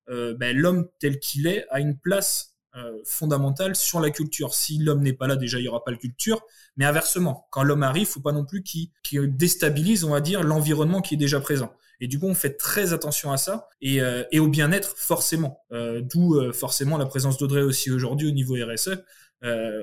euh 0.10 0.36
ben, 0.38 0.56
l'homme 0.56 0.90
tel 1.00 1.18
qu'il 1.18 1.48
est 1.48 1.66
a 1.70 1.80
une 1.80 1.98
place 1.98 2.53
euh, 2.76 2.98
fondamentale 3.06 3.76
sur 3.76 4.00
la 4.00 4.10
culture. 4.10 4.56
Si 4.56 4.80
l'homme 4.80 5.04
n'est 5.04 5.14
pas 5.14 5.28
là, 5.28 5.36
déjà, 5.36 5.60
il 5.60 5.62
n'y 5.62 5.68
aura 5.68 5.84
pas 5.84 5.92
de 5.92 5.98
culture. 5.98 6.42
Mais 6.76 6.86
inversement, 6.86 7.46
quand 7.52 7.62
l'homme 7.62 7.84
arrive, 7.84 8.08
faut 8.08 8.20
pas 8.20 8.32
non 8.32 8.46
plus 8.46 8.64
qu'il 8.64 8.90
déstabilise, 9.38 10.04
on 10.04 10.10
va 10.10 10.22
dire, 10.22 10.42
l'environnement 10.42 11.02
qui 11.02 11.14
est 11.14 11.18
déjà 11.18 11.40
présent. 11.40 11.72
Et 12.02 12.08
du 12.08 12.18
coup, 12.18 12.26
on 12.26 12.34
fait 12.34 12.58
très 12.58 12.92
attention 12.92 13.32
à 13.32 13.38
ça 13.38 13.68
et, 13.80 14.02
euh, 14.02 14.24
et 14.32 14.40
au 14.40 14.48
bien-être, 14.48 14.96
forcément. 14.98 15.60
Euh, 15.72 16.02
D'où 16.02 16.52
forcément 16.52 16.98
la 16.98 17.06
présence 17.06 17.38
d'Audrey 17.38 17.62
aussi 17.62 17.92
aujourd'hui 17.92 18.28
au 18.28 18.32
niveau 18.32 18.56
RSE. 18.56 19.04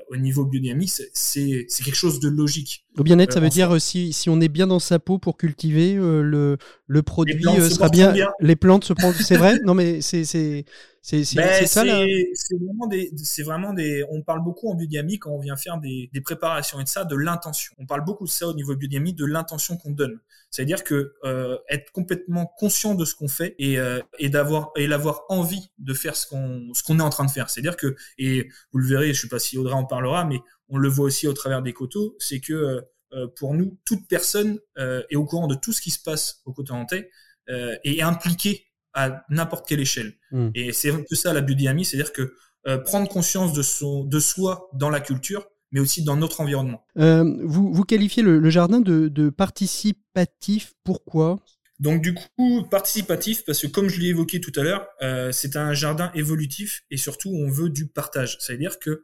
Au 0.08 0.16
niveau 0.16 0.46
biodynamie, 0.46 0.88
c'est 0.88 1.66
quelque 1.84 1.94
chose 1.94 2.18
de 2.18 2.28
logique. 2.30 2.86
Au 2.96 3.02
bien-être, 3.02 3.34
ça 3.34 3.40
veut 3.40 3.50
dire 3.50 3.78
si, 3.78 4.14
si 4.14 4.30
on 4.30 4.40
est 4.40 4.48
bien 4.48 4.66
dans 4.66 4.78
sa 4.78 4.98
peau 4.98 5.18
pour 5.18 5.36
cultiver, 5.36 5.96
le, 5.96 6.56
le 6.86 7.02
produit 7.02 7.44
sera 7.70 7.90
bien, 7.90 8.14
Les 8.40 8.56
plantes 8.56 8.84
se 8.84 8.94
prennent. 8.94 9.12
C'est 9.12 9.36
vrai? 9.36 9.58
Non, 9.64 9.74
mais 9.74 10.00
c'est 10.00 10.64
C'est 11.02 11.24
ben, 11.34 11.66
ça 11.66 11.82
là 11.82 12.04
C'est 12.34 12.56
vraiment 12.56 12.86
des, 12.86 13.10
c'est 13.16 13.42
vraiment 13.42 13.72
des. 13.72 14.04
On 14.10 14.22
parle 14.22 14.44
beaucoup 14.44 14.70
en 14.70 14.74
biodynamie 14.74 15.18
quand 15.18 15.30
on 15.30 15.38
vient 15.38 15.56
faire 15.56 15.78
des, 15.78 16.10
des 16.12 16.20
préparations 16.20 16.78
et 16.78 16.84
de 16.84 16.88
ça, 16.88 17.04
de 17.04 17.16
l'intention. 17.16 17.74
On 17.78 17.86
parle 17.86 18.04
beaucoup 18.04 18.26
de 18.26 18.30
ça 18.30 18.46
au 18.46 18.52
niveau 18.52 18.76
biodynamie, 18.76 19.14
de 19.14 19.24
l'intention 19.24 19.78
qu'on 19.78 19.92
donne. 19.92 20.20
C'est-à-dire 20.50 20.84
que 20.84 21.14
euh, 21.24 21.56
être 21.70 21.90
complètement 21.92 22.44
conscient 22.58 22.94
de 22.94 23.06
ce 23.06 23.14
qu'on 23.14 23.28
fait 23.28 23.54
et, 23.58 23.78
euh, 23.78 24.00
et 24.18 24.28
d'avoir 24.28 24.72
et 24.76 24.86
l'avoir 24.86 25.24
envie 25.30 25.70
de 25.78 25.94
faire 25.94 26.16
ce 26.16 26.26
qu'on 26.26 26.74
ce 26.74 26.82
qu'on 26.82 26.98
est 26.98 27.02
en 27.02 27.10
train 27.10 27.24
de 27.24 27.30
faire. 27.30 27.48
C'est-à-dire 27.48 27.78
que 27.78 27.96
et 28.18 28.48
vous 28.72 28.78
le 28.78 28.86
verrez, 28.86 29.14
je 29.14 29.22
sais 29.22 29.28
pas 29.28 29.38
si 29.38 29.56
Audrey 29.56 29.74
en 29.74 29.86
parlera, 29.86 30.26
mais 30.26 30.38
on 30.68 30.76
le 30.76 30.88
voit 30.88 31.06
aussi 31.06 31.26
au 31.26 31.32
travers 31.32 31.62
des 31.62 31.72
coteaux, 31.72 32.14
c'est 32.18 32.40
que 32.40 32.52
euh, 32.52 32.80
euh 33.14 33.26
pour 33.36 33.54
nous, 33.54 33.78
toute 33.86 34.06
personne 34.06 34.58
est 34.76 35.16
au 35.16 35.24
courant 35.24 35.46
de 35.46 35.54
tout 35.54 35.72
ce 35.72 35.80
qui 35.80 35.90
se 35.90 36.02
passe 36.02 36.42
au 36.44 36.52
coteau 36.52 36.74
hantais 36.74 37.10
et 37.48 37.98
est 37.98 38.02
impliquée 38.02 38.69
à 38.94 39.24
n'importe 39.30 39.68
quelle 39.68 39.80
échelle. 39.80 40.14
Mm. 40.32 40.48
Et 40.54 40.72
c'est 40.72 40.90
un 40.90 41.02
peu 41.08 41.14
ça 41.14 41.32
la 41.32 41.40
biodynamie, 41.40 41.84
c'est-à-dire 41.84 42.12
que 42.12 42.34
euh, 42.66 42.78
prendre 42.78 43.08
conscience 43.08 43.52
de, 43.52 43.62
son, 43.62 44.04
de 44.04 44.20
soi 44.20 44.68
dans 44.74 44.90
la 44.90 45.00
culture, 45.00 45.46
mais 45.72 45.80
aussi 45.80 46.04
dans 46.04 46.16
notre 46.16 46.40
environnement. 46.40 46.84
Euh, 46.98 47.24
vous, 47.42 47.72
vous 47.72 47.84
qualifiez 47.84 48.22
le, 48.22 48.38
le 48.38 48.50
jardin 48.50 48.80
de, 48.80 49.08
de, 49.08 49.30
participatif, 49.30 50.74
pourquoi? 50.84 51.38
Donc 51.78 52.02
du 52.02 52.12
coup, 52.12 52.64
participatif, 52.70 53.44
parce 53.46 53.62
que 53.62 53.66
comme 53.66 53.88
je 53.88 54.00
l'ai 54.00 54.08
évoqué 54.08 54.40
tout 54.40 54.52
à 54.56 54.62
l'heure, 54.62 54.86
euh, 55.00 55.32
c'est 55.32 55.56
un 55.56 55.72
jardin 55.72 56.10
évolutif 56.14 56.82
et 56.90 56.98
surtout 56.98 57.30
on 57.30 57.48
veut 57.48 57.70
du 57.70 57.86
partage. 57.86 58.36
C'est-à-dire 58.40 58.78
que 58.78 59.02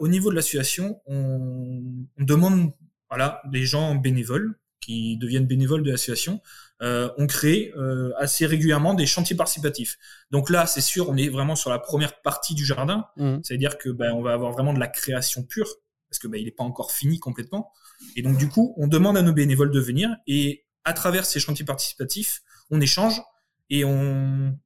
au 0.00 0.08
niveau 0.08 0.30
de 0.30 0.34
l'association, 0.34 1.00
on, 1.06 1.80
on 2.18 2.24
demande 2.24 2.72
voilà 3.08 3.40
des 3.52 3.64
gens 3.64 3.94
bénévoles 3.94 4.58
qui 4.80 5.16
deviennent 5.16 5.46
bénévoles 5.46 5.84
de 5.84 5.92
l'association, 5.92 6.40
euh, 6.82 7.10
on 7.18 7.26
crée 7.26 7.72
euh, 7.76 8.12
assez 8.16 8.46
régulièrement 8.46 8.94
des 8.94 9.06
chantiers 9.06 9.36
participatifs. 9.36 9.98
Donc 10.30 10.48
là, 10.48 10.66
c'est 10.66 10.80
sûr, 10.80 11.10
on 11.10 11.16
est 11.16 11.28
vraiment 11.28 11.56
sur 11.56 11.70
la 11.70 11.78
première 11.78 12.22
partie 12.22 12.54
du 12.54 12.64
jardin, 12.64 13.06
mmh. 13.16 13.38
c'est-à-dire 13.42 13.76
que 13.78 13.90
ben, 13.90 14.12
on 14.12 14.22
va 14.22 14.32
avoir 14.32 14.52
vraiment 14.52 14.72
de 14.72 14.80
la 14.80 14.88
création 14.88 15.42
pure 15.42 15.68
parce 16.08 16.18
que 16.18 16.28
ben, 16.28 16.40
il 16.40 16.44
n'est 16.44 16.50
pas 16.50 16.64
encore 16.64 16.92
fini 16.92 17.18
complètement. 17.18 17.72
Et 18.16 18.22
donc 18.22 18.36
du 18.36 18.48
coup, 18.48 18.74
on 18.78 18.86
demande 18.86 19.16
à 19.16 19.22
nos 19.22 19.32
bénévoles 19.32 19.70
de 19.70 19.80
venir 19.80 20.10
et 20.26 20.64
à 20.84 20.92
travers 20.92 21.26
ces 21.26 21.38
chantiers 21.38 21.64
participatifs, 21.64 22.42
on 22.70 22.80
échange 22.80 23.22
et 23.68 23.84
on, 23.84 24.56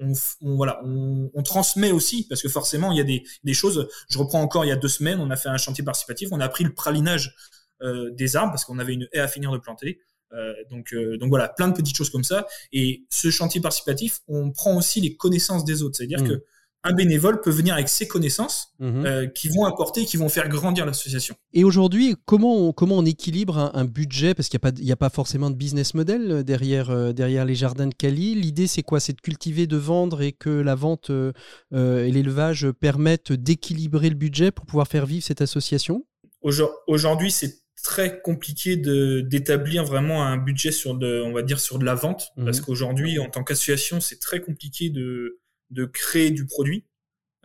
on, 0.00 0.12
voilà, 0.56 0.80
on, 0.84 1.30
on, 1.32 1.42
transmet 1.42 1.92
aussi 1.92 2.26
parce 2.28 2.42
que 2.42 2.48
forcément 2.48 2.90
il 2.90 2.98
y 2.98 3.00
a 3.00 3.04
des, 3.04 3.22
des, 3.44 3.54
choses. 3.54 3.88
Je 4.10 4.18
reprends 4.18 4.42
encore 4.42 4.64
il 4.64 4.68
y 4.68 4.72
a 4.72 4.76
deux 4.76 4.88
semaines, 4.88 5.20
on 5.20 5.30
a 5.30 5.36
fait 5.36 5.48
un 5.48 5.56
chantier 5.56 5.84
participatif, 5.84 6.28
on 6.32 6.40
a 6.40 6.44
appris 6.44 6.64
le 6.64 6.74
pralinage 6.74 7.34
euh, 7.82 8.10
des 8.10 8.36
arbres 8.36 8.52
parce 8.52 8.64
qu'on 8.64 8.78
avait 8.78 8.92
une 8.92 9.08
haie 9.12 9.20
à 9.20 9.28
finir 9.28 9.52
de 9.52 9.58
planter. 9.58 10.00
Euh, 10.32 10.54
donc, 10.70 10.92
euh, 10.92 11.16
donc 11.16 11.28
voilà, 11.28 11.48
plein 11.48 11.68
de 11.68 11.74
petites 11.74 11.96
choses 11.96 12.10
comme 12.10 12.24
ça. 12.24 12.46
Et 12.72 13.04
ce 13.10 13.30
chantier 13.30 13.60
participatif, 13.60 14.20
on 14.28 14.50
prend 14.50 14.76
aussi 14.76 15.00
les 15.00 15.16
connaissances 15.16 15.64
des 15.64 15.82
autres. 15.82 15.96
C'est-à-dire 15.96 16.22
mmh. 16.22 16.28
que 16.28 16.44
un 16.82 16.94
bénévole 16.94 17.42
peut 17.42 17.50
venir 17.50 17.74
avec 17.74 17.90
ses 17.90 18.08
connaissances 18.08 18.68
mmh. 18.78 19.04
euh, 19.04 19.26
qui 19.26 19.50
vont 19.50 19.66
apporter, 19.66 20.06
qui 20.06 20.16
vont 20.16 20.30
faire 20.30 20.48
grandir 20.48 20.86
l'association. 20.86 21.34
Et 21.52 21.62
aujourd'hui, 21.62 22.16
comment 22.24 22.56
on, 22.56 22.72
comment 22.72 22.96
on 22.96 23.04
équilibre 23.04 23.70
un, 23.74 23.84
budget? 23.84 24.32
Parce 24.32 24.48
qu'il 24.48 24.58
n'y 24.58 24.90
a, 24.90 24.96
pas, 24.96 25.06
a 25.06 25.10
pas 25.10 25.14
forcément 25.14 25.50
de 25.50 25.56
business 25.56 25.92
model 25.92 26.42
derrière, 26.42 27.12
derrière 27.12 27.44
les 27.44 27.54
jardins 27.54 27.86
de 27.86 27.94
Cali. 27.94 28.34
L'idée, 28.34 28.66
c'est 28.66 28.82
quoi? 28.82 28.98
C'est 28.98 29.12
de 29.12 29.20
cultiver, 29.20 29.66
de 29.66 29.76
vendre 29.76 30.22
et 30.22 30.32
que 30.32 30.48
la 30.48 30.74
vente 30.74 31.10
et 31.10 32.10
l'élevage 32.10 32.70
permettent 32.70 33.32
d'équilibrer 33.32 34.08
le 34.08 34.16
budget 34.16 34.50
pour 34.50 34.64
pouvoir 34.64 34.88
faire 34.88 35.04
vivre 35.04 35.22
cette 35.24 35.42
association? 35.42 36.06
Aujourd'hui, 36.86 37.30
c'est 37.30 37.60
très 37.82 38.20
compliqué 38.20 38.76
de 38.76 39.20
d'établir 39.20 39.84
vraiment 39.84 40.24
un 40.24 40.36
budget 40.36 40.72
sur 40.72 40.94
de 40.94 41.22
on 41.24 41.32
va 41.32 41.42
dire 41.42 41.60
sur 41.60 41.78
de 41.78 41.84
la 41.84 41.94
vente. 41.94 42.30
Mhm. 42.36 42.44
parce 42.44 42.60
qu'aujourd'hui 42.60 43.18
en 43.18 43.28
tant 43.28 43.44
qu'association 43.44 44.00
c'est 44.00 44.18
très 44.18 44.40
compliqué 44.40 44.90
de 44.90 45.40
de 45.70 45.84
créer 45.84 46.30
du 46.30 46.46
produit. 46.46 46.86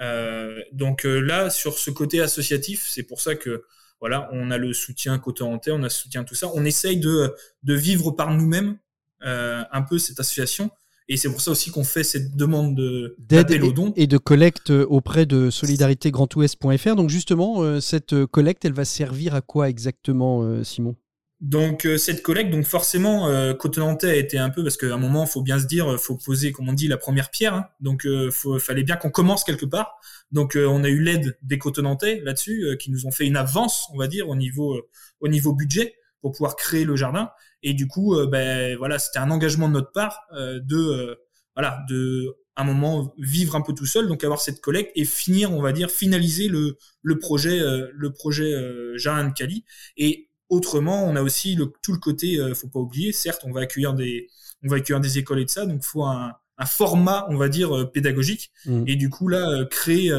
Euh, 0.01 0.62
donc 0.74 1.06
euh, 1.06 1.20
là 1.20 1.50
sur 1.50 1.77
ce 1.80 1.89
côté 1.92 2.20
associatif 2.22 2.86
c'est 2.89 3.04
pour 3.04 3.22
ça 3.22 3.36
que 3.36 3.63
voilà 4.01 4.30
on 4.34 4.51
a 4.51 4.58
le 4.58 4.74
soutien 4.74 5.18
côté 5.20 5.44
hanté 5.44 5.72
on 5.72 5.80
a 5.80 5.84
le 5.84 5.89
soutien 5.89 6.24
tout 6.24 6.36
ça. 6.36 6.50
On 6.54 6.65
essaye 6.65 6.98
de 7.00 7.34
de 7.63 7.74
vivre 7.74 8.12
par 8.12 8.34
nous-mêmes 8.34 8.77
euh, 9.24 9.63
un 9.72 9.82
peu 9.82 9.98
cette 9.98 10.20
association 10.20 10.70
et 11.08 11.18
c'est 11.18 11.30
pour 11.30 11.42
ça 11.42 11.52
aussi 11.52 11.70
qu'on 11.70 11.84
fait 11.84 12.04
cette 12.04 12.36
demande 12.36 12.76
d'aide 13.20 13.64
aux 13.64 13.72
dons. 13.72 13.94
Et 13.96 14.08
de 14.08 14.18
collecte 14.18 14.72
auprès 14.72 15.26
de 15.26 15.50
solidaritégrandouest.fr. 15.52 16.96
Donc 16.96 17.10
justement, 17.10 17.62
euh, 17.62 17.80
cette 17.80 18.14
euh, 18.14 18.26
collecte, 18.26 18.66
elle 18.66 18.74
va 18.74 18.86
servir 18.86 19.36
à 19.36 19.42
quoi 19.42 19.70
exactement, 19.70 20.42
euh, 20.42 20.64
Simon? 20.64 20.96
Donc 21.42 21.88
cette 21.98 22.24
collecte, 22.24 22.50
donc 22.50 22.64
forcément, 22.64 23.28
euh, 23.28 23.54
Nantais 23.78 24.10
a 24.10 24.16
été 24.16 24.40
un 24.40 24.50
peu 24.50 24.64
parce 24.64 24.78
qu'à 24.78 24.96
un 24.96 24.98
moment, 24.98 25.28
faut 25.28 25.44
bien 25.44 25.60
se 25.60 25.68
dire, 25.68 26.00
faut 26.00 26.16
poser, 26.16 26.52
comme 26.52 26.70
on 26.70 26.74
dit, 26.74 26.88
la 26.88 26.98
première 26.98 27.30
pierre. 27.30 27.54
Hein. 27.54 27.68
Donc, 27.82 28.08
il 28.08 28.32
fallait 28.60 28.84
bien 28.84 28.96
qu'on 28.96 29.12
commence 29.12 29.44
quelque 29.44 29.66
part. 29.66 30.00
Donc, 30.32 30.58
on 30.58 30.84
a 30.84 30.90
eu 30.90 31.02
l'aide 31.02 31.38
des 31.44 31.60
Nantais 31.84 32.22
là-dessus, 32.24 32.78
qui 32.80 32.90
nous 32.90 33.06
ont 33.06 33.12
fait 33.12 33.28
une 33.28 33.36
avance, 33.36 33.86
on 33.94 33.98
va 33.98 34.08
dire, 34.08 34.30
au 34.30 34.36
niveau 34.36 34.82
au 35.20 35.28
niveau 35.28 35.54
budget 35.54 35.96
pour 36.25 36.32
pouvoir 36.32 36.55
créer 36.55 36.86
le 36.86 36.96
jardin. 36.96 37.29
Et 37.62 37.75
du 37.75 37.88
coup, 37.88 38.15
euh, 38.15 38.25
ben 38.25 38.75
voilà, 38.79 38.98
c'était 38.98 39.20
un 39.20 39.29
engagement 39.29 39.67
de 39.67 39.74
notre 39.74 39.91
part 39.91 40.22
euh, 40.34 40.60
de 40.60 40.75
euh, 40.75 41.15
voilà 41.55 41.86
de 41.88 42.36
un 42.55 42.63
moment 42.63 43.13
vivre 43.20 43.55
un 43.55 43.62
peu 43.62 43.74
tout 43.74 43.86
seul, 43.86 44.08
donc 44.08 44.24
avoir 44.24 44.41
cette 44.41 44.60
collecte 44.60 44.91
et 44.96 45.05
finir, 45.05 45.53
on 45.53 45.62
va 45.62 45.72
dire, 45.72 45.91
finaliser 45.91 46.48
le, 46.48 46.79
le 47.03 47.20
projet, 47.20 47.60
le 47.60 48.12
projet 48.12 48.55
Jardin 48.96 49.27
de 49.27 49.34
Cali. 49.34 49.65
Et 49.98 50.29
autrement, 50.48 51.05
on 51.05 51.17
a 51.17 51.22
aussi 51.22 51.55
le, 51.55 51.72
tout 51.84 51.91
le 51.91 52.00
côté, 52.00 52.39
faut 52.55 52.70
pas 52.70 52.79
oublier, 52.79 53.12
certes, 53.12 53.41
on 53.44 53.51
va 53.51 53.62
accueillir 53.62 53.94
des, 53.94 54.29
on 54.63 54.70
va 54.70 54.77
accueillir 54.77 55.01
des 55.01 55.17
écoles 55.17 55.41
et 55.41 55.46
de 55.46 55.50
ça, 55.50 55.65
donc 55.65 55.84
faut 55.84 56.05
un, 56.05 56.32
un 56.58 56.65
format, 56.65 57.27
on 57.29 57.36
va 57.36 57.50
dire, 57.50 57.91
pédagogique. 57.91 58.53
Mmh. 58.65 58.86
Et 58.88 58.96
du 58.96 59.10
coup, 59.10 59.27
là, 59.27 59.65
créer 59.65 60.13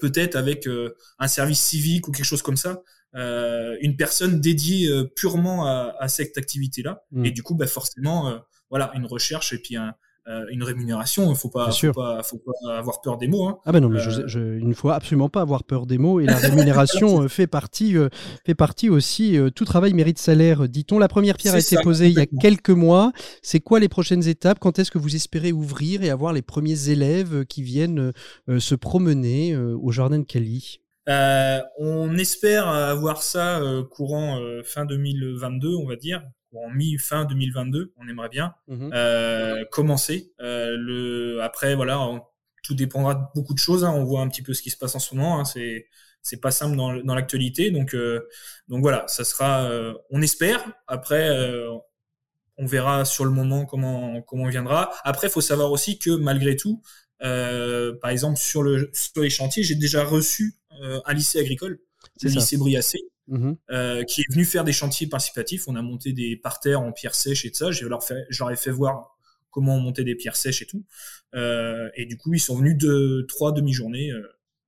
peut-être 0.00 0.34
avec 0.34 0.68
un 1.20 1.28
service 1.28 1.60
civique 1.60 2.08
ou 2.08 2.10
quelque 2.10 2.26
chose 2.26 2.42
comme 2.42 2.56
ça, 2.56 2.82
euh, 3.16 3.76
une 3.80 3.96
personne 3.96 4.40
dédiée 4.40 4.88
euh, 4.88 5.04
purement 5.04 5.66
à, 5.66 5.94
à 5.98 6.08
cette 6.08 6.36
activité-là. 6.36 7.02
Mm. 7.12 7.24
Et 7.24 7.30
du 7.30 7.42
coup, 7.42 7.54
bah, 7.54 7.66
forcément, 7.66 8.28
euh, 8.28 8.36
voilà, 8.68 8.92
une 8.94 9.06
recherche 9.06 9.54
et 9.54 9.58
puis 9.58 9.76
un, 9.76 9.94
une 10.50 10.64
rémunération. 10.64 11.30
Il 11.30 11.36
faut 11.36 11.48
pas, 11.48 11.70
faut 11.70 11.92
pas, 11.92 12.20
faut 12.24 12.38
pas 12.38 12.76
avoir 12.76 13.00
peur 13.00 13.16
des 13.16 13.28
mots. 13.28 13.46
Hein. 13.46 13.58
Ah 13.64 13.70
ben 13.70 13.78
non, 13.78 13.88
mais 13.88 14.00
je, 14.00 14.26
je, 14.26 14.58
il 14.58 14.66
ne 14.68 14.74
faut 14.74 14.90
absolument 14.90 15.28
pas 15.28 15.40
avoir 15.40 15.62
peur 15.62 15.86
des 15.86 15.98
mots. 15.98 16.18
Et 16.18 16.26
la 16.26 16.36
rémunération 16.36 17.28
fait 17.28 17.46
partie, 17.46 17.94
fait 18.44 18.56
partie 18.56 18.90
aussi. 18.90 19.38
tout 19.54 19.64
travail 19.64 19.92
mérite 19.94 20.18
salaire, 20.18 20.68
dit-on. 20.68 20.98
La 20.98 21.06
première 21.06 21.36
pierre 21.36 21.54
a 21.54 21.60
été 21.60 21.76
posée 21.80 22.08
il 22.08 22.14
y 22.14 22.20
a 22.20 22.26
quelques 22.26 22.70
mois. 22.70 23.12
C'est 23.40 23.60
quoi 23.60 23.78
les 23.78 23.88
prochaines 23.88 24.26
étapes? 24.26 24.58
Quand 24.58 24.80
est-ce 24.80 24.90
que 24.90 24.98
vous 24.98 25.14
espérez 25.14 25.52
ouvrir 25.52 26.02
et 26.02 26.10
avoir 26.10 26.32
les 26.32 26.42
premiers 26.42 26.88
élèves 26.88 27.44
qui 27.44 27.62
viennent 27.62 28.10
se 28.58 28.74
promener 28.74 29.56
au 29.56 29.92
jardin 29.92 30.18
de 30.18 30.24
Cali? 30.24 30.80
Euh, 31.08 31.60
on 31.78 32.16
espère 32.18 32.68
avoir 32.68 33.22
ça 33.22 33.60
euh, 33.60 33.84
courant 33.84 34.40
euh, 34.40 34.62
fin 34.64 34.84
2022, 34.84 35.74
on 35.76 35.86
va 35.86 35.96
dire, 35.96 36.22
courant 36.50 36.70
mi-fin 36.70 37.24
2022, 37.24 37.92
on 37.96 38.08
aimerait 38.08 38.28
bien 38.28 38.54
mhm. 38.66 38.90
commencer. 39.70 40.32
le 40.38 41.40
après, 41.42 41.74
voilà, 41.74 42.00
tout 42.62 42.74
dépendra 42.74 43.14
de 43.14 43.24
beaucoup 43.34 43.54
de 43.54 43.58
choses. 43.58 43.84
Hein. 43.84 43.92
on 43.92 44.04
voit 44.04 44.20
un 44.20 44.28
petit 44.28 44.42
peu 44.42 44.52
ce 44.52 44.62
qui 44.62 44.70
se 44.70 44.76
passe 44.76 44.94
en 44.94 44.98
ce 44.98 45.14
moment. 45.14 45.40
Hein. 45.40 45.44
c'est 45.44 45.86
c'est 46.22 46.40
pas 46.40 46.50
simple 46.50 46.76
dans, 46.76 46.96
dans 46.96 47.14
l'actualité, 47.14 47.70
donc 47.70 47.94
donc 48.66 48.80
voilà, 48.80 49.04
ça 49.06 49.24
sera. 49.24 49.70
on 50.10 50.22
espère. 50.22 50.64
Après, 50.88 51.30
on 52.58 52.66
verra 52.66 53.04
sur 53.04 53.24
le 53.24 53.30
moment 53.30 53.64
comment 53.64 54.22
comment 54.22 54.44
on 54.44 54.48
viendra. 54.48 54.90
Après, 55.04 55.28
il 55.28 55.30
faut 55.30 55.40
savoir 55.40 55.70
aussi 55.70 56.00
que 56.00 56.10
malgré 56.10 56.56
tout, 56.56 56.82
par 57.20 58.10
exemple 58.10 58.38
sur 58.38 58.62
le 58.62 58.90
sur 58.92 59.22
les 59.22 59.30
chantiers, 59.30 59.62
j'ai 59.62 59.74
déjà 59.74 60.04
reçu 60.04 60.56
euh, 60.82 61.00
un 61.04 61.14
lycée 61.14 61.38
agricole, 61.38 61.78
le 62.22 62.28
lycée 62.30 62.56
Briassé, 62.56 62.98
mhm. 63.28 63.56
euh, 63.70 64.02
qui 64.04 64.22
est 64.22 64.32
venu 64.32 64.44
faire 64.44 64.64
des 64.64 64.72
chantiers 64.72 65.06
participatifs. 65.06 65.68
On 65.68 65.76
a 65.76 65.82
monté 65.82 66.12
des 66.12 66.36
parterres 66.36 66.80
en 66.80 66.92
pierre 66.92 67.14
sèche 67.14 67.44
et 67.44 67.50
tout 67.50 67.58
ça. 67.58 67.70
Je 67.70 67.86
leur, 67.86 68.04
fait, 68.04 68.26
je 68.30 68.42
leur 68.42 68.50
ai 68.50 68.56
fait 68.56 68.70
voir 68.70 69.16
comment 69.50 69.76
on 69.76 69.80
montait 69.80 70.04
des 70.04 70.14
pierres 70.14 70.36
sèches 70.36 70.62
et 70.62 70.66
tout. 70.66 70.84
Euh, 71.34 71.88
et 71.94 72.06
du 72.06 72.16
coup, 72.16 72.34
ils 72.34 72.40
sont 72.40 72.56
venus 72.56 72.76
de 72.76 73.24
trois 73.28 73.52
demi-journées 73.52 74.12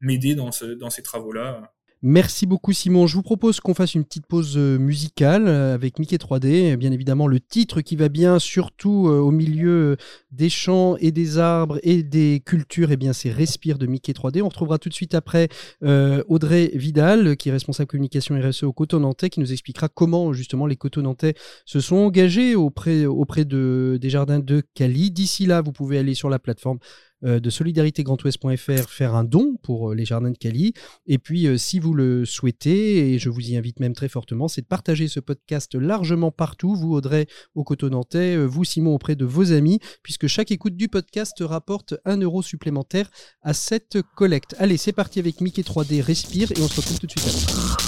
m'aider 0.00 0.35
dans, 0.35 0.52
ce, 0.52 0.64
dans 0.64 0.90
ces 0.90 1.02
travaux-là. 1.02 1.75
Merci 2.00 2.47
beaucoup 2.47 2.73
Simon. 2.73 3.09
Je 3.09 3.17
vous 3.17 3.23
propose 3.23 3.59
qu'on 3.59 3.75
fasse 3.75 3.97
une 3.97 4.05
petite 4.05 4.26
pause 4.26 4.57
euh, 4.57 4.78
musicale 4.78 5.49
euh, 5.49 5.75
avec 5.75 5.99
Mickey 5.99 6.14
3D. 6.14 6.76
Bien 6.76 6.93
évidemment, 6.93 7.26
le 7.26 7.40
titre 7.40 7.81
qui 7.81 7.97
va 7.97 8.09
bien, 8.09 8.38
surtout 8.38 9.09
euh, 9.09 9.19
au 9.19 9.33
milieu 9.33 9.97
des 10.31 10.49
champs 10.49 10.97
et 10.99 11.11
des 11.11 11.38
arbres 11.38 11.81
et 11.83 12.05
des 12.05 12.40
cultures, 12.47 12.93
eh 12.93 13.12
c'est 13.12 13.33
Respire 13.33 13.78
de 13.78 13.87
Mickey 13.87 14.12
3D. 14.12 14.43
On 14.43 14.49
retrouvera 14.49 14.78
tout 14.78 14.88
de 14.88 14.95
suite 14.95 15.17
après 15.17 15.49
Audrey 15.83 16.71
Vidal, 16.75 17.37
qui 17.37 17.49
est 17.49 17.52
responsable 17.52 17.88
communication 17.88 18.38
RSE 18.40 18.62
au 18.62 18.73
Coteau 18.73 19.00
Nantais, 19.00 19.28
qui 19.28 19.40
nous 19.40 19.50
expliquera 19.50 19.88
comment 19.88 20.33
justement 20.33 20.67
les 20.67 20.76
Coteaux 20.76 21.02
Nantais 21.02 21.35
se 21.64 21.81
sont 21.81 21.97
engagés 21.97 22.55
auprès, 22.55 23.07
auprès 23.07 23.45
de, 23.45 23.99
des 24.00 24.11
jardins 24.11 24.38
de 24.38 24.62
Cali. 24.75 25.11
D'ici 25.11 25.47
là, 25.47 25.62
vous 25.62 25.73
pouvez 25.73 25.99
aller 25.99 26.14
sur 26.14 26.28
la 26.28 26.38
plateforme 26.38 26.78
de 27.23 27.51
solidaritégrandouest.fr 27.51 28.89
faire 28.89 29.15
un 29.15 29.25
don 29.25 29.57
pour 29.63 29.95
les 29.95 30.05
jardins 30.05 30.31
de 30.31 30.39
Cali. 30.39 30.75
Et 31.07 31.19
puis, 31.19 31.47
si 31.59 31.79
vous 31.79 31.95
le 31.95 32.25
souhaitez, 32.25 33.13
et 33.13 33.19
je 33.19 33.29
vous 33.29 33.51
y 33.51 33.57
invite 33.57 33.81
même 33.81 33.95
très 33.95 34.09
fortement, 34.09 34.49
c'est 34.49 34.63
de 34.63 34.67
partager 34.67 35.09
ce 35.09 35.21
podcast 35.21 35.75
largement 35.75 36.31
partout. 36.31 36.75
Vous, 36.75 36.93
Audrey, 36.93 37.27
au 37.55 37.65
Coteau 37.65 37.91
Nantais, 37.91 38.37
vous, 38.37 38.65
Simon, 38.65 38.95
auprès 38.95 39.17
de 39.17 39.25
vos 39.25 39.53
amis, 39.53 39.81
puisque 40.03 40.27
chaque 40.27 40.51
écoute 40.51 40.77
du 40.77 40.89
podcast 40.89 41.37
rapporte 41.41 41.95
un 42.05 42.19
euro 42.19 42.43
supplémentaire 42.43 43.11
à 43.43 43.55
cette 43.55 43.99
collecte. 44.17 44.55
Allez, 44.59 44.77
c'est 44.77 44.93
parti 44.93 45.19
avec 45.19 45.41
Mickey 45.41 45.63
3D 45.63 46.01
Respire 46.01 46.53
et 46.53 46.61
on 46.61 46.69
se 46.69 46.77
retrouve 46.77 46.99
tout 46.99 47.07
de 47.07 47.13
suite 47.13 47.27
après. 47.27 47.88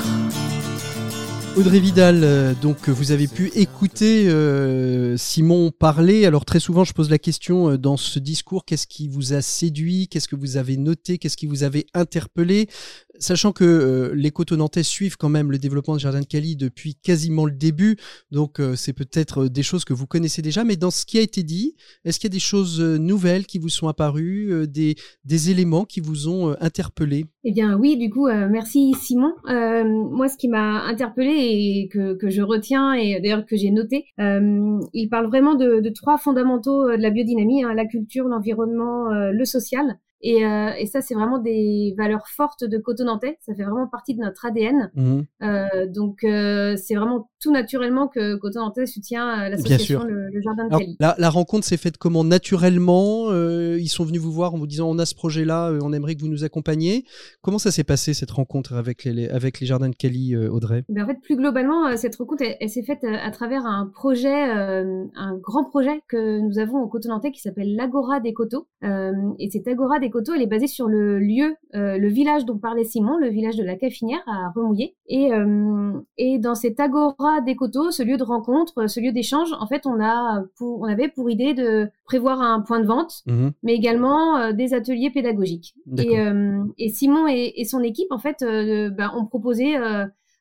Audrey 1.57 1.79
Vidal, 1.81 2.23
euh, 2.23 2.53
donc 2.53 2.87
vous 2.87 3.11
avez 3.11 3.27
pu 3.27 3.51
écouter 3.55 4.29
euh, 4.29 5.17
Simon 5.17 5.69
parler. 5.69 6.25
Alors 6.25 6.45
très 6.45 6.61
souvent, 6.61 6.85
je 6.85 6.93
pose 6.93 7.09
la 7.09 7.17
question 7.17 7.71
euh, 7.71 7.77
dans 7.77 7.97
ce 7.97 8.19
discours 8.19 8.63
qu'est-ce 8.63 8.87
qui 8.87 9.09
vous 9.09 9.33
a 9.33 9.41
séduit? 9.41 10.07
Qu'est-ce 10.07 10.29
que 10.29 10.37
vous 10.37 10.55
avez 10.55 10.77
noté? 10.77 11.17
Qu'est-ce 11.17 11.35
qui 11.35 11.47
vous 11.47 11.63
avait 11.63 11.85
interpellé? 11.93 12.69
Sachant 13.21 13.51
que 13.51 14.11
les 14.13 14.31
Cotonantais 14.31 14.83
suivent 14.83 15.17
quand 15.17 15.29
même 15.29 15.51
le 15.51 15.57
développement 15.57 15.95
de 15.95 15.99
Jardin 15.99 16.19
de 16.19 16.25
Cali 16.25 16.55
depuis 16.55 16.95
quasiment 16.95 17.45
le 17.45 17.51
début, 17.51 17.97
donc 18.31 18.59
c'est 18.75 18.93
peut-être 18.93 19.47
des 19.47 19.63
choses 19.63 19.85
que 19.85 19.93
vous 19.93 20.07
connaissez 20.07 20.41
déjà. 20.41 20.63
Mais 20.63 20.75
dans 20.75 20.91
ce 20.91 21.05
qui 21.05 21.17
a 21.17 21.21
été 21.21 21.43
dit, 21.43 21.75
est-ce 22.03 22.19
qu'il 22.19 22.29
y 22.29 22.33
a 22.33 22.35
des 22.35 22.39
choses 22.39 22.81
nouvelles 22.81 23.45
qui 23.45 23.59
vous 23.59 23.69
sont 23.69 23.87
apparues, 23.87 24.67
des, 24.67 24.95
éléments 25.49 25.85
qui 25.85 26.01
vous 26.01 26.27
ont 26.27 26.55
interpellé? 26.59 27.25
Eh 27.43 27.51
bien 27.51 27.77
oui, 27.77 27.97
du 27.97 28.09
coup, 28.09 28.27
merci 28.27 28.93
Simon. 28.99 29.33
moi, 29.45 30.27
ce 30.27 30.37
qui 30.37 30.47
m'a 30.47 30.83
interpellé 30.83 31.31
et 31.31 31.89
que, 31.91 32.15
que 32.15 32.29
je 32.29 32.41
retiens 32.41 32.93
et 32.93 33.19
d'ailleurs 33.21 33.45
que 33.45 33.55
j'ai 33.55 33.71
noté. 33.71 34.05
Euh, 34.19 34.79
il 34.93 35.09
parle 35.09 35.27
vraiment 35.27 35.55
de, 35.55 35.89
trois 35.93 36.17
fondamentaux 36.17 36.89
euh, 36.89 36.97
de 36.97 37.01
la 37.01 37.09
biodynamie, 37.09 37.63
hein, 37.63 37.73
la 37.73 37.85
culture, 37.85 38.25
l'environnement, 38.25 39.11
euh, 39.11 39.31
le 39.31 39.45
social. 39.45 39.97
Et, 40.21 40.45
euh, 40.45 40.71
et, 40.77 40.85
ça, 40.85 41.01
c'est 41.01 41.15
vraiment 41.15 41.39
des 41.39 41.95
valeurs 41.97 42.27
fortes 42.27 42.63
de 42.63 42.77
Coton 42.77 43.05
Nantais. 43.05 43.37
Ça 43.41 43.53
fait 43.55 43.63
vraiment 43.63 43.87
partie 43.87 44.13
de 44.13 44.21
notre 44.21 44.45
ADN. 44.45 44.91
Mmh. 44.93 45.21
Euh, 45.41 45.87
donc, 45.87 46.23
euh, 46.23 46.75
c'est 46.77 46.95
vraiment 46.95 47.29
tout 47.39 47.51
naturellement 47.51 48.07
que 48.07 48.35
Coton 48.35 48.59
Nantais 48.59 48.85
soutient 48.85 49.49
l'association 49.49 50.03
le, 50.03 50.29
le, 50.29 50.41
Jardin 50.41 50.65
de 50.65 50.69
Cali. 50.69 50.95
La, 50.99 51.15
la, 51.17 51.29
rencontre 51.29 51.65
s'est 51.65 51.77
faite 51.77 51.97
comment? 51.97 52.23
Naturellement 52.23 53.31
Ils 53.33 53.87
sont 53.87 54.05
venus 54.05 54.21
vous 54.21 54.31
voir 54.31 54.53
en 54.53 54.57
vous 54.57 54.67
disant 54.67 54.89
on 54.89 54.99
a 54.99 55.05
ce 55.05 55.15
projet-là, 55.15 55.71
on 55.81 55.91
aimerait 55.91 56.15
que 56.15 56.21
vous 56.21 56.27
nous 56.27 56.43
accompagniez. 56.43 57.03
Comment 57.41 57.57
ça 57.57 57.71
s'est 57.71 57.83
passé 57.83 58.13
cette 58.13 58.31
rencontre 58.31 58.73
avec 58.73 59.03
les, 59.03 59.27
avec 59.29 59.59
les 59.59 59.65
Jardins 59.65 59.89
de 59.89 59.95
Cali, 59.95 60.35
Audrey? 60.37 60.83
Ben, 60.89 61.03
En 61.03 61.07
fait, 61.07 61.19
plus 61.21 61.35
globalement, 61.35 61.97
cette 61.97 62.15
rencontre, 62.15 62.43
elle, 62.59 62.69
s'est 62.69 62.83
faite 62.83 63.03
à 63.03 63.31
travers 63.31 63.65
un 63.65 63.87
projet, 63.87 64.43
un 64.43 65.35
grand 65.37 65.63
projet 65.63 66.01
que 66.07 66.39
nous 66.39 66.59
avons 66.59 66.79
au 66.79 66.87
Coton 66.87 67.09
Nantais 67.09 67.31
qui 67.31 67.41
s'appelle 67.41 67.75
l'Agora 67.75 68.19
des 68.19 68.33
Coteaux. 68.33 68.67
et 68.83 69.49
cet 69.49 69.67
Agora 69.67 69.99
des 69.99 70.10
Coteaux, 70.11 70.33
elle 70.35 70.43
est 70.43 70.47
basée 70.47 70.67
sur 70.67 70.87
le 70.87 71.17
lieu, 71.17 71.55
euh, 71.73 71.97
le 71.97 72.07
village 72.07 72.45
dont 72.45 72.57
parlait 72.57 72.83
Simon, 72.83 73.17
le 73.17 73.29
village 73.29 73.55
de 73.55 73.63
la 73.63 73.75
Cafinière 73.75 74.21
à 74.27 74.51
Remouillé. 74.55 74.95
Et, 75.07 75.33
euh, 75.33 75.93
et 76.17 76.37
dans 76.37 76.53
cet 76.53 76.79
agora 76.79 77.41
des 77.41 77.55
coteaux, 77.55 77.89
ce 77.89 78.03
lieu 78.03 78.17
de 78.17 78.23
rencontre, 78.23 78.87
ce 78.87 78.99
lieu 78.99 79.11
d'échange, 79.11 79.49
en 79.59 79.65
fait, 79.65 79.85
on, 79.85 79.99
a 79.99 80.43
pour, 80.57 80.81
on 80.81 80.85
avait 80.85 81.07
pour 81.07 81.29
idée 81.29 81.53
de 81.53 81.89
prévoir 82.05 82.41
un 82.41 82.61
point 82.61 82.79
de 82.79 82.85
vente, 82.85 83.23
mhm. 83.25 83.51
mais 83.63 83.73
également 83.73 84.37
euh, 84.37 84.51
des 84.53 84.75
ateliers 84.75 85.09
pédagogiques. 85.09 85.73
Et, 85.97 86.17
et, 86.77 86.89
Simon 86.89 87.27
et, 87.27 87.63
son 87.65 87.81
équipe, 87.81 88.11
en 88.11 88.19
fait, 88.19 88.37
ben, 88.41 89.11
ont 89.15 89.25
proposé 89.25 89.75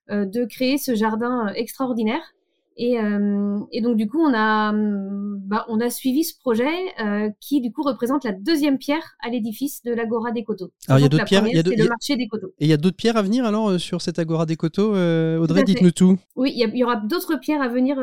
de 0.08 0.44
créer 0.44 0.78
ce 0.78 0.94
jardin 0.94 1.48
extraordinaire 1.54 2.34
et, 2.82 2.98
euh, 2.98 3.58
et, 3.72 3.82
donc 3.82 3.98
du 3.98 4.08
coup, 4.08 4.18
on 4.18 4.32
a, 4.32 4.72
bah, 4.72 5.66
on 5.68 5.80
a 5.80 5.90
suivi 5.90 6.24
ce 6.24 6.32
projet 6.38 6.64
euh, 6.98 7.28
qui 7.38 7.60
du 7.60 7.72
coup 7.72 7.82
représente 7.82 8.24
la 8.24 8.32
deuxième 8.32 8.78
pierre 8.78 9.02
à 9.22 9.28
l'édifice 9.28 9.82
de 9.82 9.92
l'Agora 9.92 10.32
des 10.32 10.44
Coteaux. 10.44 10.70
Alors 10.88 10.98
il 10.98 11.02
y 11.02 11.04
a 11.04 11.10
d'autres 11.10 11.26
pierres, 11.26 11.46
il 11.46 11.54
y 11.54 11.58
a 11.58 11.62
le 11.62 11.88
marché 11.88 12.16
des 12.16 12.26
coteaux. 12.26 12.54
Et 12.58 12.64
il 12.64 12.68
y 12.68 12.72
a 12.72 12.78
d'autres 12.78 12.96
pierres 12.96 13.18
à 13.18 13.22
venir 13.22 13.44
alors 13.44 13.68
euh, 13.68 13.78
sur 13.78 14.00
cette 14.00 14.18
Agora 14.18 14.46
des 14.46 14.56
Coteaux, 14.56 14.92
Audrey, 14.92 15.62
dites-nous 15.62 15.90
tout. 15.90 16.16
Oui, 16.36 16.54
il 16.56 16.74
y, 16.74 16.82
aura 16.82 16.96
d'autres 16.96 17.38
pierres 17.38 17.60
à 17.60 17.68
venir 17.68 17.96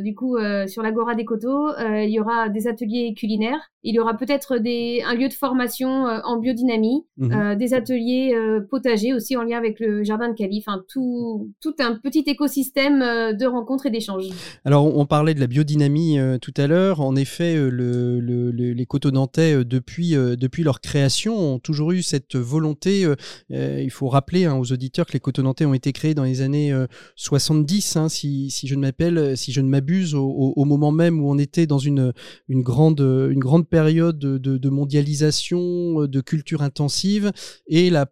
du 0.00 0.14
coup 0.14 0.38
sur 0.68 0.82
l'Agora 0.82 1.16
des 1.16 1.24
Coteaux. 1.24 1.70
il 1.80 2.10
y 2.10 2.20
aura 2.20 2.48
des 2.48 2.68
ateliers 2.68 3.14
culinaires. 3.14 3.72
Il 3.82 3.96
y 3.96 3.98
aura 3.98 4.16
peut-être 4.16 4.54
un 4.54 5.14
lieu 5.14 5.28
de 5.28 5.34
formation 5.34 6.04
en 6.04 6.38
biodynamie, 6.38 7.04
mhm. 7.16 7.56
des 7.56 7.74
ateliers 7.74 8.32
potagers 8.70 9.12
aussi 9.12 9.36
en 9.36 9.42
lien 9.42 9.58
avec 9.58 9.80
le 9.80 10.04
jardin 10.04 10.28
de 10.28 10.34
Cali. 10.34 10.62
Enfin 10.64 10.84
tout 10.88 11.50
tout 11.60 11.74
un 11.80 11.96
petit 11.96 12.24
écosystème 12.26 13.00
de 13.00 13.46
rencontres 13.46 13.86
et 13.86 13.90
d'échanges 13.90 14.03
Alors, 14.64 14.96
on 14.96 15.06
parlait 15.06 15.34
de 15.34 15.40
la 15.40 15.46
biodynamie 15.46 16.18
tout 16.40 16.54
à 16.56 16.66
l'heure. 16.66 17.00
En 17.00 17.16
effet, 17.16 17.56
le, 17.56 18.20
les 18.50 18.86
coteaux 18.86 19.10
nantais, 19.10 19.64
depuis, 19.64 20.12
depuis 20.12 20.62
leur 20.62 20.80
création, 20.80 21.54
ont 21.54 21.58
toujours 21.58 21.92
eu 21.92 22.02
cette 22.02 22.36
volonté. 22.36 23.06
il 23.50 23.90
faut 23.90 24.08
rappeler 24.08 24.44
hein, 24.44 24.56
aux 24.56 24.72
auditeurs 24.72 25.06
que 25.06 25.12
les 25.12 25.20
coteaux 25.20 25.42
nantais 25.42 25.64
ont 25.64 25.74
été 25.74 25.92
créés 25.92 26.14
dans 26.14 26.24
les 26.24 26.40
années 26.40 26.74
70, 27.16 27.96
hein, 27.96 28.08
si, 28.08 28.50
je 28.50 28.74
ne 29.60 29.68
m'abuse, 29.68 30.14
au, 30.14 30.64
moment 30.64 30.92
même 30.92 31.20
où 31.20 31.30
on 31.30 31.38
était 31.38 31.66
dans 31.66 31.78
une, 31.78 32.12
grande, 32.50 33.68
période 33.68 34.18
de, 34.18 34.68
mondialisation, 34.68 36.06
de 36.06 36.20
culture 36.20 36.62
intensive. 36.62 37.32
Et 37.66 37.90
la, 37.90 38.06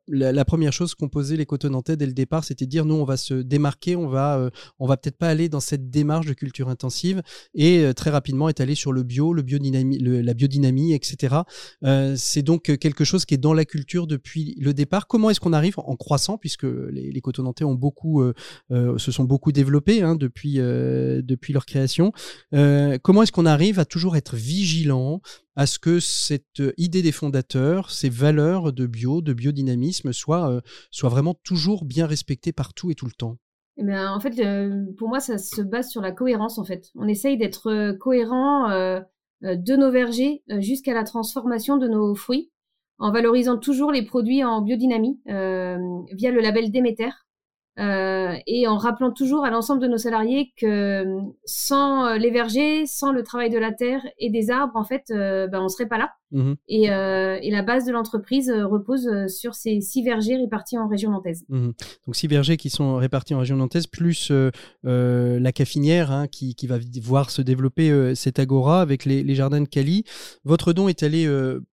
première 0.45 0.73
chose 0.73 0.95
qu'ont 0.95 1.09
posé 1.09 1.37
les 1.37 1.47
cotonantais 1.47 1.97
dès 1.97 2.07
le 2.07 2.13
départ, 2.13 2.45
c'était 2.45 2.67
de 2.67 2.71
dire 2.71 2.85
nous, 2.85 2.95
on 2.95 3.05
va 3.05 3.17
se 3.17 3.35
démarquer, 3.35 3.97
on 3.97 4.09
va, 4.09 4.39
euh, 4.39 4.51
on 4.79 4.87
va 4.87 4.97
peut-être 4.97 5.17
pas 5.17 5.29
aller 5.29 5.49
dans 5.49 5.61
cette 5.61 5.72
démarche 5.77 6.27
de 6.27 6.33
culture 6.33 6.69
intensive 6.69 7.23
et 7.55 7.81
euh, 7.81 7.93
très 7.93 8.11
rapidement 8.11 8.49
est 8.49 8.61
allé 8.61 8.75
sur 8.75 8.93
le 8.93 9.03
bio, 9.03 9.33
le 9.33 9.43
biodynamie, 9.43 9.99
la 9.99 10.35
biodynamie, 10.35 10.93
etc. 10.93 11.37
Euh, 11.85 12.15
c'est 12.17 12.43
donc 12.43 12.77
quelque 12.79 13.05
chose 13.05 13.25
qui 13.25 13.35
est 13.35 13.39
dans 13.39 13.55
la 13.55 13.65
culture 13.65 14.07
depuis 14.07 14.57
le 14.61 14.75
départ. 14.75 15.07
Comment 15.07 15.31
est-ce 15.31 15.41
qu'on 15.41 15.53
arrive 15.53 15.75
en 15.79 15.97
croissant, 15.97 16.39
puisque 16.39 16.65
les, 16.65 17.11
les 17.11 17.21
cotonantais 17.21 17.65
ont 17.65 17.75
beaucoup, 17.75 18.23
se 18.71 19.13
sont 19.13 19.25
beaucoup 19.25 19.53
développés 19.53 20.03
hein, 20.03 20.15
depuis, 20.15 20.55
depuis 20.55 21.53
leur 21.53 21.67
création. 21.67 22.13
comment 22.51 23.23
est-ce 23.23 23.33
qu'on 23.33 23.47
arrive 23.47 23.79
à 23.79 23.85
toujours 23.85 24.17
être 24.17 24.37
vigilant 24.37 25.21
à 25.57 25.67
ce 25.67 25.79
que 25.79 26.01
cette 26.01 26.63
idée 26.79 27.03
des 27.03 27.13
fondateurs, 27.13 27.91
ces 27.91 28.09
valeurs 28.09 28.73
de 28.73 28.87
bio, 28.87 29.21
de 29.21 29.33
biodynamisme 29.33 30.13
soient, 30.13 30.51
euh, 30.51 30.61
soient 30.91 31.11
vraiment 31.11 31.35
toujours 31.35 31.85
bien 31.85 32.07
respectées 32.07 32.53
partout 32.53 32.91
et 32.91 32.95
tout 32.95 33.07
le 33.07 33.13
temps? 33.13 33.39
Eh 33.79 33.85
bien, 33.85 34.13
en 34.13 34.21
fait, 34.21 34.39
euh, 34.41 34.85
pour 34.99 35.09
moi, 35.09 35.21
ça 35.21 35.39
se 35.39 35.63
base 35.63 35.91
sur 35.91 36.03
la 36.03 36.13
cohérence. 36.13 36.59
En 36.59 36.65
fait, 36.65 36.91
on 36.95 37.09
essaye 37.09 37.37
d'être 37.37 37.71
euh, 37.71 37.95
cohérent 37.95 38.69
de 39.43 39.77
nos 39.77 39.91
vergers 39.91 40.43
jusqu'à 40.59 40.95
la 40.95 41.05
transformation 41.05 41.77
de 41.77 41.89
nos 41.89 42.15
fruits, 42.15 42.53
en 42.99 43.11
valorisant 43.11 43.59
toujours 43.59 43.91
les 43.91 44.05
produits 44.05 44.45
en 44.45 44.63
biodynamie 44.63 45.21
via 45.27 46.31
le 46.31 46.41
label 46.41 46.71
Déméter, 46.71 47.11
euh, 47.79 48.37
et 48.47 48.69
en 48.69 48.77
rappelant 48.77 49.13
toujours 49.13 49.45
à 49.47 49.51
l'ensemble 49.51 49.81
de 49.81 49.89
nos 49.89 49.97
salariés 49.97 50.53
que 50.59 51.07
sans 51.47 52.07
euh, 52.07 52.19
les 52.19 52.31
vergers, 52.31 52.85
sans 52.87 53.13
le 53.13 53.23
travail 53.23 53.49
de 53.49 53.59
la 53.59 53.73
terre 53.73 54.03
et 54.19 54.29
des 54.31 54.51
arbres, 54.51 54.77
en 54.77 54.85
fait, 54.85 55.05
euh, 55.11 55.47
ben, 55.49 55.61
on 55.63 55.69
serait 55.69 55.89
pas 55.89 55.97
là. 55.97 56.13
Mmh 56.33 56.55
et, 56.69 56.91
euh, 56.91 57.39
et, 57.43 57.51
la 57.51 57.63
base 57.63 57.85
de 57.85 57.93
l'entreprise 57.93 58.51
repose 58.51 59.09
sur 59.29 59.55
ces 59.55 59.81
six 59.81 60.03
vergers 60.03 60.37
répartis 60.37 60.79
en 60.79 60.89
région 60.89 61.11
nantaise. 61.11 61.45
Mmh 61.49 61.71
Donc 62.07 62.17
six 62.17 62.27
vergers 62.27 62.57
qui 62.57 62.71
sont 62.71 62.97
répartis 62.97 63.35
en 63.35 63.41
région 63.41 63.57
nantaise, 63.57 63.87
plus 63.87 64.33
la 64.83 65.53
caffinière 65.53 66.11
hein, 66.11 66.27
qui, 66.29 66.55
qui, 66.55 66.67
va 66.67 66.79
voir 67.03 67.31
se 67.31 67.43
développer 67.43 68.15
cette 68.15 68.39
agora 68.39 68.81
avec 68.81 69.05
les, 69.05 69.23
les, 69.23 69.35
jardins 69.35 69.61
de 69.61 69.69
Cali. 69.69 70.05
Votre 70.45 70.73
don 70.73 70.89
est 70.89 71.03
allé 71.03 71.27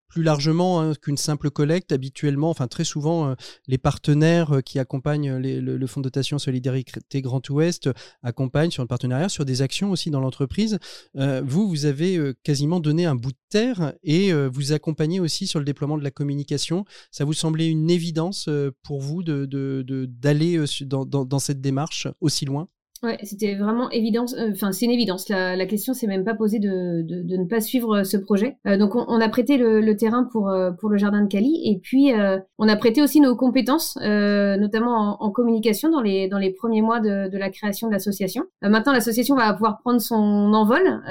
plus 0.09 0.23
largement 0.23 0.81
hein, 0.81 0.93
qu'une 1.01 1.17
simple 1.17 1.49
collecte. 1.49 1.91
Habituellement, 1.91 2.49
enfin 2.49 2.67
très 2.67 2.83
souvent, 2.83 3.29
euh, 3.29 3.35
les 3.67 3.77
partenaires 3.77 4.57
euh, 4.57 4.61
qui 4.61 4.79
accompagnent 4.79 5.37
le, 5.37 5.87
fonds 5.87 6.01
de 6.01 6.05
dotation 6.05 6.37
Solidarité 6.37 7.21
Grand 7.21 7.47
Ouest 7.49 7.89
accompagnent 8.23 8.71
sur 8.71 8.83
le 8.83 8.87
partenariat, 8.87 9.29
sur 9.29 9.45
des 9.45 9.61
actions 9.61 9.91
aussi 9.91 10.09
dans 10.09 10.19
l'entreprise. 10.19 10.79
Euh, 11.15 11.41
vous, 11.45 11.69
vous 11.69 11.85
avez 11.85 12.33
quasiment 12.43 12.79
donné 12.79 13.05
un 13.05 13.15
bout 13.15 13.31
de 13.31 13.37
terre 13.49 13.93
et 14.03 14.31
vous 14.49 14.73
accompagnez 14.73 15.19
aussi 15.19 15.47
sur 15.47 15.59
le 15.59 15.65
déploiement 15.65 15.97
de 15.97 16.03
la 16.03 16.12
communication. 16.12 16.85
Ça 17.12 17.25
vous 17.25 17.33
semblait 17.33 17.69
une 17.69 17.89
évidence 17.89 18.49
pour 18.83 19.01
vous 19.01 19.23
d'aller 19.23 20.57
de, 20.57 21.23
dans 21.23 21.39
cette 21.39 21.62
démarche 21.62 22.07
aussi 22.19 22.45
loin? 22.45 22.67
Ouais, 23.01 23.17
c'était 23.23 23.55
vraiment 23.55 23.89
évident. 23.91 24.25
Euh, 24.38 24.51
enfin, 24.51 24.73
c'est 24.73 24.83
une 24.83 24.91
évidence. 24.91 25.29
La, 25.29 25.55
la 25.55 25.65
question 25.65 25.93
s'est 25.93 26.07
même 26.07 26.25
pas 26.25 26.33
posée 26.35 26.59
de, 26.59 27.01
de, 27.01 27.21
de, 27.23 27.38
ne 27.38 27.45
pas 27.45 27.62
suivre 27.62 27.99
euh, 27.99 28.03
ce 28.03 28.17
projet. 28.17 28.57
Euh, 28.67 28.77
donc, 28.77 28.95
on, 28.95 29.05
on, 29.07 29.21
a 29.21 29.29
prêté 29.29 29.57
le, 29.57 29.79
le, 29.79 29.95
terrain 29.95 30.27
pour 30.29 30.51
pour 30.79 30.89
le 30.89 30.97
jardin 30.97 31.21
de 31.21 31.27
Cali, 31.27 31.62
et 31.65 31.79
puis 31.79 32.12
on 32.57 32.67
a 32.67 32.75
prêté 32.75 33.01
aussi 33.01 33.19
nos 33.19 33.35
compétences, 33.35 33.97
notamment 33.97 35.17
en, 35.19 35.25
en, 35.25 35.31
communication 35.31 35.89
dans 35.89 36.01
les 36.01 36.27
dans 36.27 36.38
les 36.38 36.51
premiers 36.51 36.81
mois 36.81 36.99
de, 36.99 37.29
de 37.29 37.38
la 37.38 37.49
création 37.49 37.88
de 37.88 37.93
l'association. 37.93 38.43
maintenant, 38.62 38.93
l'association 38.93 39.35
va 39.35 39.53
pouvoir 39.53 39.79
prendre 39.79 39.99
son 39.99 40.15
envol, 40.15 41.01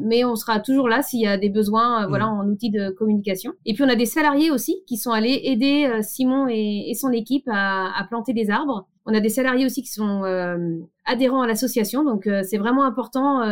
mais 0.00 0.24
on 0.24 0.36
sera 0.36 0.60
toujours 0.60 0.88
là 0.88 1.02
s'il 1.02 1.20
y 1.20 1.26
a 1.26 1.38
des 1.38 1.48
besoins, 1.50 2.06
voilà, 2.06 2.26
mmh. 2.26 2.40
en 2.40 2.46
outils 2.46 2.70
de 2.70 2.90
communication. 2.90 3.52
Et 3.64 3.74
puis, 3.74 3.82
on 3.82 3.88
a 3.88 3.96
des 3.96 4.06
salariés 4.06 4.50
aussi 4.50 4.82
qui 4.86 4.96
sont 4.96 5.12
allés 5.12 5.40
aider 5.44 5.88
Simon 6.02 6.48
et, 6.48 6.90
et 6.90 6.94
son 6.94 7.10
équipe 7.10 7.48
à, 7.48 7.98
à 7.98 8.04
planter 8.04 8.32
des 8.32 8.50
arbres. 8.50 8.88
On 9.04 9.14
a 9.14 9.20
des 9.20 9.28
salariés 9.28 9.66
aussi 9.66 9.82
qui 9.82 9.90
sont 9.90 10.24
euh, 10.24 10.78
adhérents 11.04 11.42
à 11.42 11.46
l'association, 11.46 12.04
donc 12.04 12.26
euh, 12.26 12.42
c'est 12.48 12.58
vraiment 12.58 12.84
important 12.84 13.42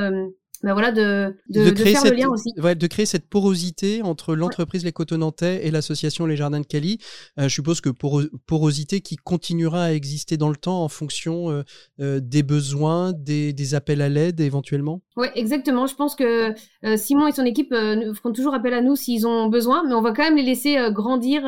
voilà, 0.62 0.92
de, 0.92 1.37
de, 1.49 1.70
créer 1.70 1.92
faire 1.92 2.03
cette, 2.03 2.12
le 2.12 2.18
lien 2.18 2.29
aussi. 2.29 2.53
de 2.55 2.87
créer 2.87 3.07
cette 3.07 3.27
porosité 3.27 4.03
entre 4.03 4.35
l'entreprise 4.35 4.85
Les 4.85 4.92
Cotonantais 4.92 5.66
et 5.66 5.70
l'association 5.70 6.27
Les 6.27 6.37
Jardins 6.37 6.61
de 6.61 6.66
Cali. 6.66 6.99
Euh, 7.38 7.44
je 7.44 7.49
suppose 7.49 7.81
que 7.81 7.88
porosité 7.88 9.01
qui 9.01 9.16
continuera 9.16 9.85
à 9.85 9.92
exister 9.92 10.37
dans 10.37 10.51
le 10.51 10.57
temps 10.57 10.83
en 10.85 10.88
fonction 10.88 11.51
euh, 11.51 11.62
euh, 12.01 12.20
des 12.23 12.42
besoins, 12.42 13.12
des, 13.12 13.55
des 13.55 13.75
appels 13.75 14.03
à 14.03 14.11
l'aide 14.11 14.40
éventuellement? 14.40 15.01
Oui, 15.16 15.29
exactement. 15.35 15.87
Je 15.87 15.94
pense 15.94 16.14
que 16.14 16.55
Simon 16.96 17.27
et 17.27 17.33
son 17.33 17.44
équipe 17.44 17.70
feront 17.70 18.33
toujours 18.33 18.55
appel 18.55 18.75
à 18.75 18.81
nous 18.81 18.96
s'ils 18.96 19.27
ont 19.27 19.49
besoin, 19.49 19.83
mais 19.87 19.94
on 19.94 20.03
va 20.03 20.12
quand 20.12 20.23
même 20.23 20.37
les 20.37 20.42
laisser 20.42 20.79
grandir 20.92 21.42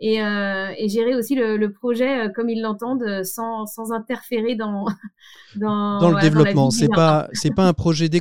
et, 0.00 0.16
et, 0.16 0.88
gérer 0.88 1.14
aussi 1.14 1.34
le, 1.34 1.56
le 1.56 1.72
projet 1.72 2.30
comme 2.34 2.48
ils 2.48 2.62
l'entendent 2.62 3.22
sans, 3.24 3.66
sans 3.66 3.92
interférer 3.92 4.54
dans, 4.54 4.86
dans, 5.56 5.98
dans 5.98 6.10
le 6.10 6.20
développement. 6.20 6.70
C'est 6.70 6.88
pas, 6.88 7.28
pas 7.54 7.66
un 7.66 7.72
projet 7.74 8.08
des 8.08 8.20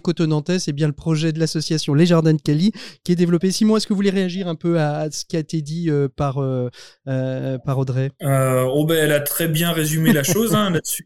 c'est 0.60 0.74
bien 0.74 0.88
le 0.88 0.94
projet 0.94 1.32
de 1.32 1.40
l'association 1.40 1.94
Les 1.94 2.06
Jardins 2.06 2.34
de 2.34 2.42
Cali 2.42 2.72
qui 3.04 3.12
est 3.12 3.16
développé. 3.16 3.52
Simon, 3.52 3.78
est-ce 3.78 3.88
que 3.88 3.94
vous 3.94 3.98
voulez 3.98 4.10
réagir 4.10 4.48
un 4.48 4.56
peu 4.56 4.80
à, 4.80 5.10
ce 5.12 5.26
qui 5.26 5.36
a 5.36 5.40
été 5.40 5.62
dit 5.62 5.90
euh, 5.90 6.08
par, 6.08 6.42
euh, 6.42 6.70
euh, 7.08 7.58
par 7.58 7.78
Audrey? 7.78 8.12
Oh 8.22 8.86
ben, 8.86 8.96
Elle 8.96 9.12
a 9.12 9.20
très 9.20 9.48
bien 9.48 9.72
résumé 9.72 10.14
la 10.14 10.24
chose 10.24 10.56
hein, 10.56 10.70
là-dessus. 10.72 11.06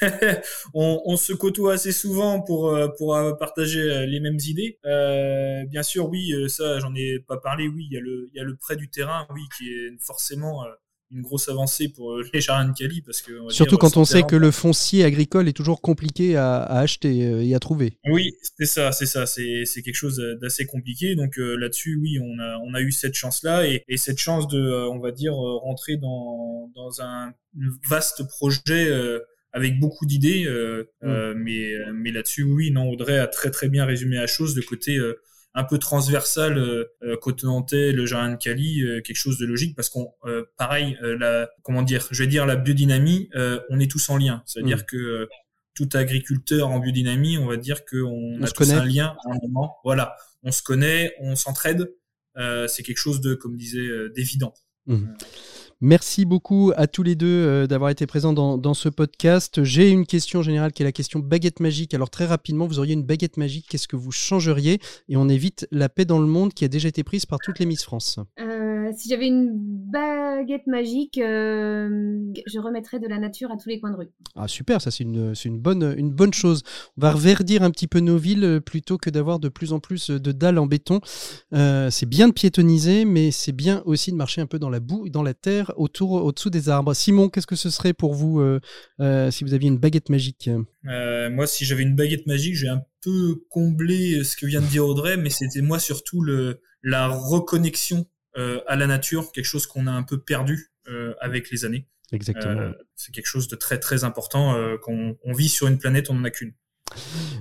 on, 0.74 1.16
se 1.16 1.32
côtoie 1.32 1.74
assez 1.74 1.92
souvent 1.92 2.40
pour, 2.40 2.76
pour 2.98 3.16
partager 3.38 4.06
les 4.06 4.20
mêmes 4.20 4.38
idées. 4.46 4.78
bien 5.68 5.82
sûr, 5.82 6.08
oui, 6.08 6.32
ça, 6.48 6.78
j'en 6.78 6.94
ai 6.94 7.18
pas 7.20 7.36
parlé. 7.36 7.68
Oui, 7.68 7.86
il 7.90 7.94
y, 7.94 7.98
a 7.98 8.00
le, 8.00 8.28
il 8.32 8.38
y 8.38 8.40
a 8.40 8.44
le 8.44 8.56
prêt 8.56 8.76
du 8.76 8.88
terrain, 8.88 9.26
oui, 9.34 9.42
qui 9.56 9.68
est 9.68 9.90
forcément 10.00 10.64
une 11.12 11.22
grosse 11.22 11.48
avancée 11.48 11.88
pour 11.88 12.12
euh, 12.12 12.22
les 12.32 12.40
de 12.40 12.78
Cali 12.78 13.02
parce 13.02 13.22
que 13.22 13.32
surtout 13.50 13.76
quand 13.76 13.96
on 13.96 14.04
sait 14.04 14.22
que 14.22 14.36
le 14.36 14.50
foncier 14.50 15.04
agricole 15.04 15.48
est 15.48 15.52
toujours 15.52 15.80
compliqué 15.80 16.36
à, 16.36 16.62
acheter 16.62 17.26
euh, 17.26 17.44
et 17.44 17.54
à 17.54 17.60
trouver. 17.60 17.98
Oui, 18.06 18.32
c'est 18.56 18.66
ça, 18.66 18.92
c'est 18.92 19.06
ça, 19.06 19.26
c'est 19.26 19.64
quelque 19.84 19.94
chose 19.94 20.22
d'assez 20.40 20.66
compliqué. 20.66 21.14
Donc 21.14 21.38
euh, 21.38 21.56
là-dessus, 21.56 21.96
oui, 22.00 22.18
on 22.20 22.38
a 22.38 22.58
on 22.64 22.74
a 22.74 22.80
eu 22.80 22.92
cette 22.92 23.14
chance 23.14 23.42
là 23.42 23.66
et, 23.66 23.84
et 23.88 23.96
cette 23.96 24.18
chance 24.18 24.48
de, 24.48 24.88
on 24.90 24.98
va 24.98 25.12
dire, 25.12 25.34
rentrer 25.34 25.96
dans 25.96 26.70
dans 26.74 27.00
un 27.02 27.32
vaste 27.88 28.26
projet. 28.28 28.90
avec 29.54 29.78
beaucoup 29.78 30.06
d'idées, 30.06 30.46
mm. 31.02 31.34
mais 31.36 31.74
mais 31.92 32.10
là-dessus, 32.10 32.42
oui, 32.42 32.70
non, 32.70 32.88
Audrey 32.88 33.18
a 33.18 33.26
très 33.26 33.50
très 33.50 33.68
bien 33.68 33.84
résumé 33.84 34.16
la 34.16 34.26
chose 34.26 34.54
de 34.54 34.62
côté 34.62 34.98
un 35.54 35.64
peu 35.64 35.78
transversal 35.78 36.56
euh, 36.56 36.84
euh, 37.02 37.16
côté 37.16 37.46
nantais, 37.46 37.92
le 37.92 38.06
jardin 38.06 38.32
de 38.32 38.36
Cali, 38.36 38.82
euh, 38.82 39.00
quelque 39.02 39.16
chose 39.16 39.38
de 39.38 39.46
logique 39.46 39.76
parce 39.76 39.88
qu'on 39.88 40.12
pareil 40.56 40.96
la 41.02 41.48
comment 41.62 41.82
dire, 41.82 42.08
je 42.10 42.22
vais 42.22 42.28
dire 42.28 42.46
la 42.46 42.56
biodynamie, 42.56 43.28
on 43.70 43.80
est 43.80 43.90
tous 43.90 44.08
en 44.10 44.16
lien, 44.16 44.42
c'est-à-dire 44.46 44.78
mm. 44.78 44.84
que 44.84 45.28
tout 45.74 45.88
agriculteur 45.94 46.68
en 46.68 46.78
biodynamie, 46.78 47.38
on 47.38 47.46
va 47.46 47.56
dire 47.56 47.84
qu'on 47.84 48.42
a 48.42 48.48
tous 48.48 48.70
un 48.70 48.84
lien 48.84 49.16
à 49.26 49.32
un 49.32 49.38
moment. 49.42 49.76
Voilà, 49.84 50.16
on 50.42 50.52
se 50.52 50.62
connaît, 50.62 51.14
on 51.20 51.36
s'entraide. 51.36 51.92
c'est 52.36 52.82
quelque 52.82 52.98
chose 52.98 53.20
de, 53.20 53.34
comme 53.34 53.56
disait, 53.56 53.88
d'évident. 54.14 54.54
Mm. 54.86 55.14
Merci 55.84 56.26
beaucoup 56.26 56.70
à 56.76 56.86
tous 56.86 57.02
les 57.02 57.16
deux 57.16 57.26
euh, 57.26 57.66
d'avoir 57.66 57.90
été 57.90 58.06
présents 58.06 58.32
dans, 58.32 58.74
ce 58.74 58.88
podcast. 58.88 59.64
J'ai 59.64 59.90
une 59.90 60.06
question 60.06 60.40
générale 60.40 60.70
qui 60.70 60.84
est 60.84 60.84
la 60.84 60.92
question 60.92 61.18
baguette 61.18 61.58
magique. 61.58 61.92
Alors 61.92 62.08
très 62.08 62.24
rapidement, 62.24 62.68
vous 62.68 62.78
auriez 62.78 62.94
une 62.94 63.02
baguette 63.02 63.36
magique, 63.36 63.66
qu'est-ce 63.68 63.88
que 63.88 63.96
vous 63.96 64.12
changeriez? 64.12 64.78
Et 65.08 65.16
on 65.16 65.28
évite 65.28 65.66
la 65.72 65.88
paix 65.88 66.04
dans 66.04 66.20
le 66.20 66.28
monde 66.28 66.54
qui 66.54 66.64
a 66.64 66.68
déjà 66.68 66.86
été 66.86 67.02
prise 67.02 67.26
par 67.26 67.40
toutes 67.40 67.58
les 67.58 67.66
Miss 67.66 67.82
France. 67.82 68.20
Euh, 68.38 68.92
si 68.96 69.08
j'avais 69.08 69.26
une 69.26 69.81
baguette 69.92 70.66
magique, 70.66 71.18
euh, 71.18 72.18
je 72.46 72.58
remettrais 72.58 72.98
de 72.98 73.06
la 73.06 73.18
nature 73.18 73.50
à 73.52 73.56
tous 73.56 73.68
les 73.68 73.78
coins 73.78 73.90
de 73.90 73.96
rue. 73.96 74.08
Ah 74.34 74.48
super, 74.48 74.80
ça 74.80 74.90
c'est 74.90 75.04
une, 75.04 75.34
une, 75.44 75.60
bonne, 75.60 75.94
une 75.96 76.10
bonne 76.10 76.32
chose. 76.32 76.62
On 76.96 77.02
va 77.02 77.12
reverdir 77.12 77.62
un 77.62 77.70
petit 77.70 77.86
peu 77.86 78.00
nos 78.00 78.16
villes 78.16 78.60
plutôt 78.64 78.98
que 78.98 79.10
d'avoir 79.10 79.38
de 79.38 79.48
plus 79.48 79.72
en 79.72 79.80
plus 79.80 80.10
de 80.10 80.32
dalles 80.32 80.58
en 80.58 80.66
béton. 80.66 81.00
c'est 81.52 82.08
bien 82.08 82.28
de 82.28 82.32
piétoniser, 82.32 83.04
mais 83.04 83.30
c'est 83.30 83.52
bien 83.52 83.82
aussi 83.84 84.10
de 84.10 84.16
marcher 84.16 84.40
un 84.40 84.46
peu 84.46 84.58
dans 84.58 84.70
la 84.70 84.80
boue, 84.80 85.08
dans 85.08 85.22
la 85.22 85.34
terre 85.34 85.72
autour, 85.76 86.12
au-dessous 86.12 86.50
des 86.50 86.68
arbres. 86.68 86.94
Simon, 86.94 87.28
qu'est-ce 87.28 87.46
que 87.46 87.56
ce 87.56 87.70
serait 87.70 87.92
pour 87.92 88.14
vous 88.14 88.40
euh, 88.40 88.60
euh, 89.00 89.30
si 89.30 89.44
vous 89.44 89.54
aviez 89.54 89.68
une 89.68 89.78
baguette 89.78 90.08
magique? 90.08 90.50
Euh, 90.88 91.30
Moi, 91.30 91.46
si 91.46 91.64
j'avais 91.64 91.82
une 91.82 91.94
baguette 91.94 92.26
magique, 92.26 92.56
j'ai 92.56 92.68
un 92.68 92.82
peu 93.02 93.44
comblé 93.50 94.24
ce 94.24 94.36
que 94.36 94.46
vient 94.46 94.60
de 94.60 94.66
dire 94.66 94.86
Audrey, 94.86 95.16
mais 95.16 95.30
c'était 95.30 95.60
moi 95.60 95.78
surtout 95.78 96.22
le, 96.22 96.60
la 96.82 97.08
reconnexion 97.08 98.06
à 98.34 98.76
la 98.76 98.86
nature, 98.86 99.32
quelque 99.32 99.44
chose 99.44 99.66
qu'on 99.66 99.86
a 99.86 99.92
un 99.92 100.02
peu 100.02 100.20
perdu 100.20 100.72
avec 101.20 101.50
les 101.50 101.64
années. 101.64 101.88
Exactement. 102.12 102.72
c'est 102.94 103.12
quelque 103.12 103.26
chose 103.26 103.48
de 103.48 103.56
très 103.56 103.78
très 103.78 104.04
important 104.04 104.54
qu'on 104.82 105.16
on 105.24 105.32
vit 105.32 105.48
sur 105.48 105.66
une 105.66 105.78
planète, 105.78 106.10
on 106.10 106.14
n'en 106.14 106.24
a 106.24 106.30
qu'une. 106.30 106.52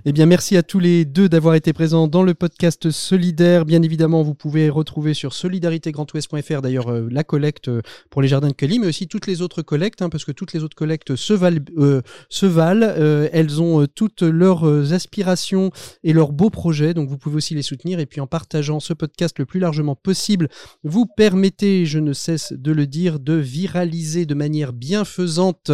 Eh 0.03 0.13
bien, 0.13 0.25
merci 0.25 0.57
à 0.57 0.63
tous 0.63 0.79
les 0.79 1.05
deux 1.05 1.29
d'avoir 1.29 1.53
été 1.53 1.73
présents 1.73 2.07
dans 2.07 2.23
le 2.23 2.33
podcast 2.33 2.89
Solidaire. 2.89 3.65
Bien 3.65 3.83
évidemment, 3.83 4.23
vous 4.23 4.33
pouvez 4.33 4.69
retrouver 4.69 5.13
sur 5.13 5.33
solidaritégrandouest.fr 5.33 6.61
d'ailleurs 6.61 6.91
euh, 6.91 7.07
la 7.11 7.23
collecte 7.23 7.67
euh, 7.67 7.81
pour 8.09 8.23
les 8.23 8.27
jardins 8.27 8.47
de 8.47 8.53
Cali, 8.53 8.79
mais 8.79 8.87
aussi 8.87 9.07
toutes 9.07 9.27
les 9.27 9.43
autres 9.43 9.61
collectes, 9.61 10.01
hein, 10.01 10.09
parce 10.09 10.25
que 10.25 10.31
toutes 10.31 10.53
les 10.53 10.63
autres 10.63 10.75
collectes 10.75 11.15
se 11.15 11.33
valent. 11.33 11.61
Euh, 11.77 12.01
se 12.29 12.47
valent 12.47 12.87
elles 13.31 13.61
ont 13.61 13.85
toutes 13.87 14.21
leurs 14.23 14.93
aspirations 14.93 15.71
et 16.03 16.13
leurs 16.13 16.31
beaux 16.31 16.49
projets, 16.49 16.93
donc 16.93 17.09
vous 17.09 17.17
pouvez 17.17 17.35
aussi 17.35 17.53
les 17.53 17.61
soutenir. 17.61 17.99
Et 17.99 18.05
puis 18.05 18.21
en 18.21 18.27
partageant 18.27 18.79
ce 18.79 18.93
podcast 18.93 19.37
le 19.37 19.45
plus 19.45 19.59
largement 19.59 19.95
possible, 19.95 20.49
vous 20.83 21.05
permettez, 21.05 21.85
je 21.85 21.99
ne 21.99 22.13
cesse 22.13 22.53
de 22.53 22.71
le 22.71 22.87
dire, 22.87 23.19
de 23.19 23.33
viraliser 23.33 24.25
de 24.25 24.33
manière 24.33 24.73
bienfaisante 24.73 25.71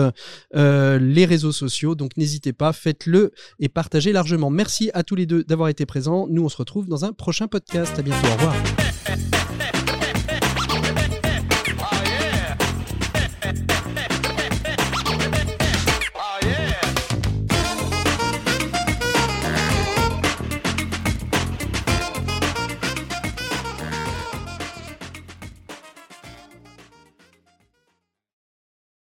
les 0.54 1.26
réseaux 1.26 1.52
sociaux. 1.52 1.96
Donc 1.96 2.18
n'hésitez 2.18 2.54
pas, 2.54 2.74
faites-le 2.74 3.32
et 4.08 4.12
largement. 4.12 4.50
Merci 4.50 4.92
à 4.94 5.04
tous 5.04 5.16
les 5.16 5.26
deux 5.26 5.44
d'avoir 5.44 5.70
été 5.70 5.86
présents. 5.86 6.28
Nous, 6.30 6.44
on 6.44 6.50
se 6.50 6.58
retrouve 6.58 6.88
dans 6.88 7.06
un 7.06 7.14
prochain 7.14 7.48
podcast. 7.48 7.98
À 7.98 8.02
bientôt. 8.02 8.28
Au 8.28 8.34
revoir. 8.34 9.97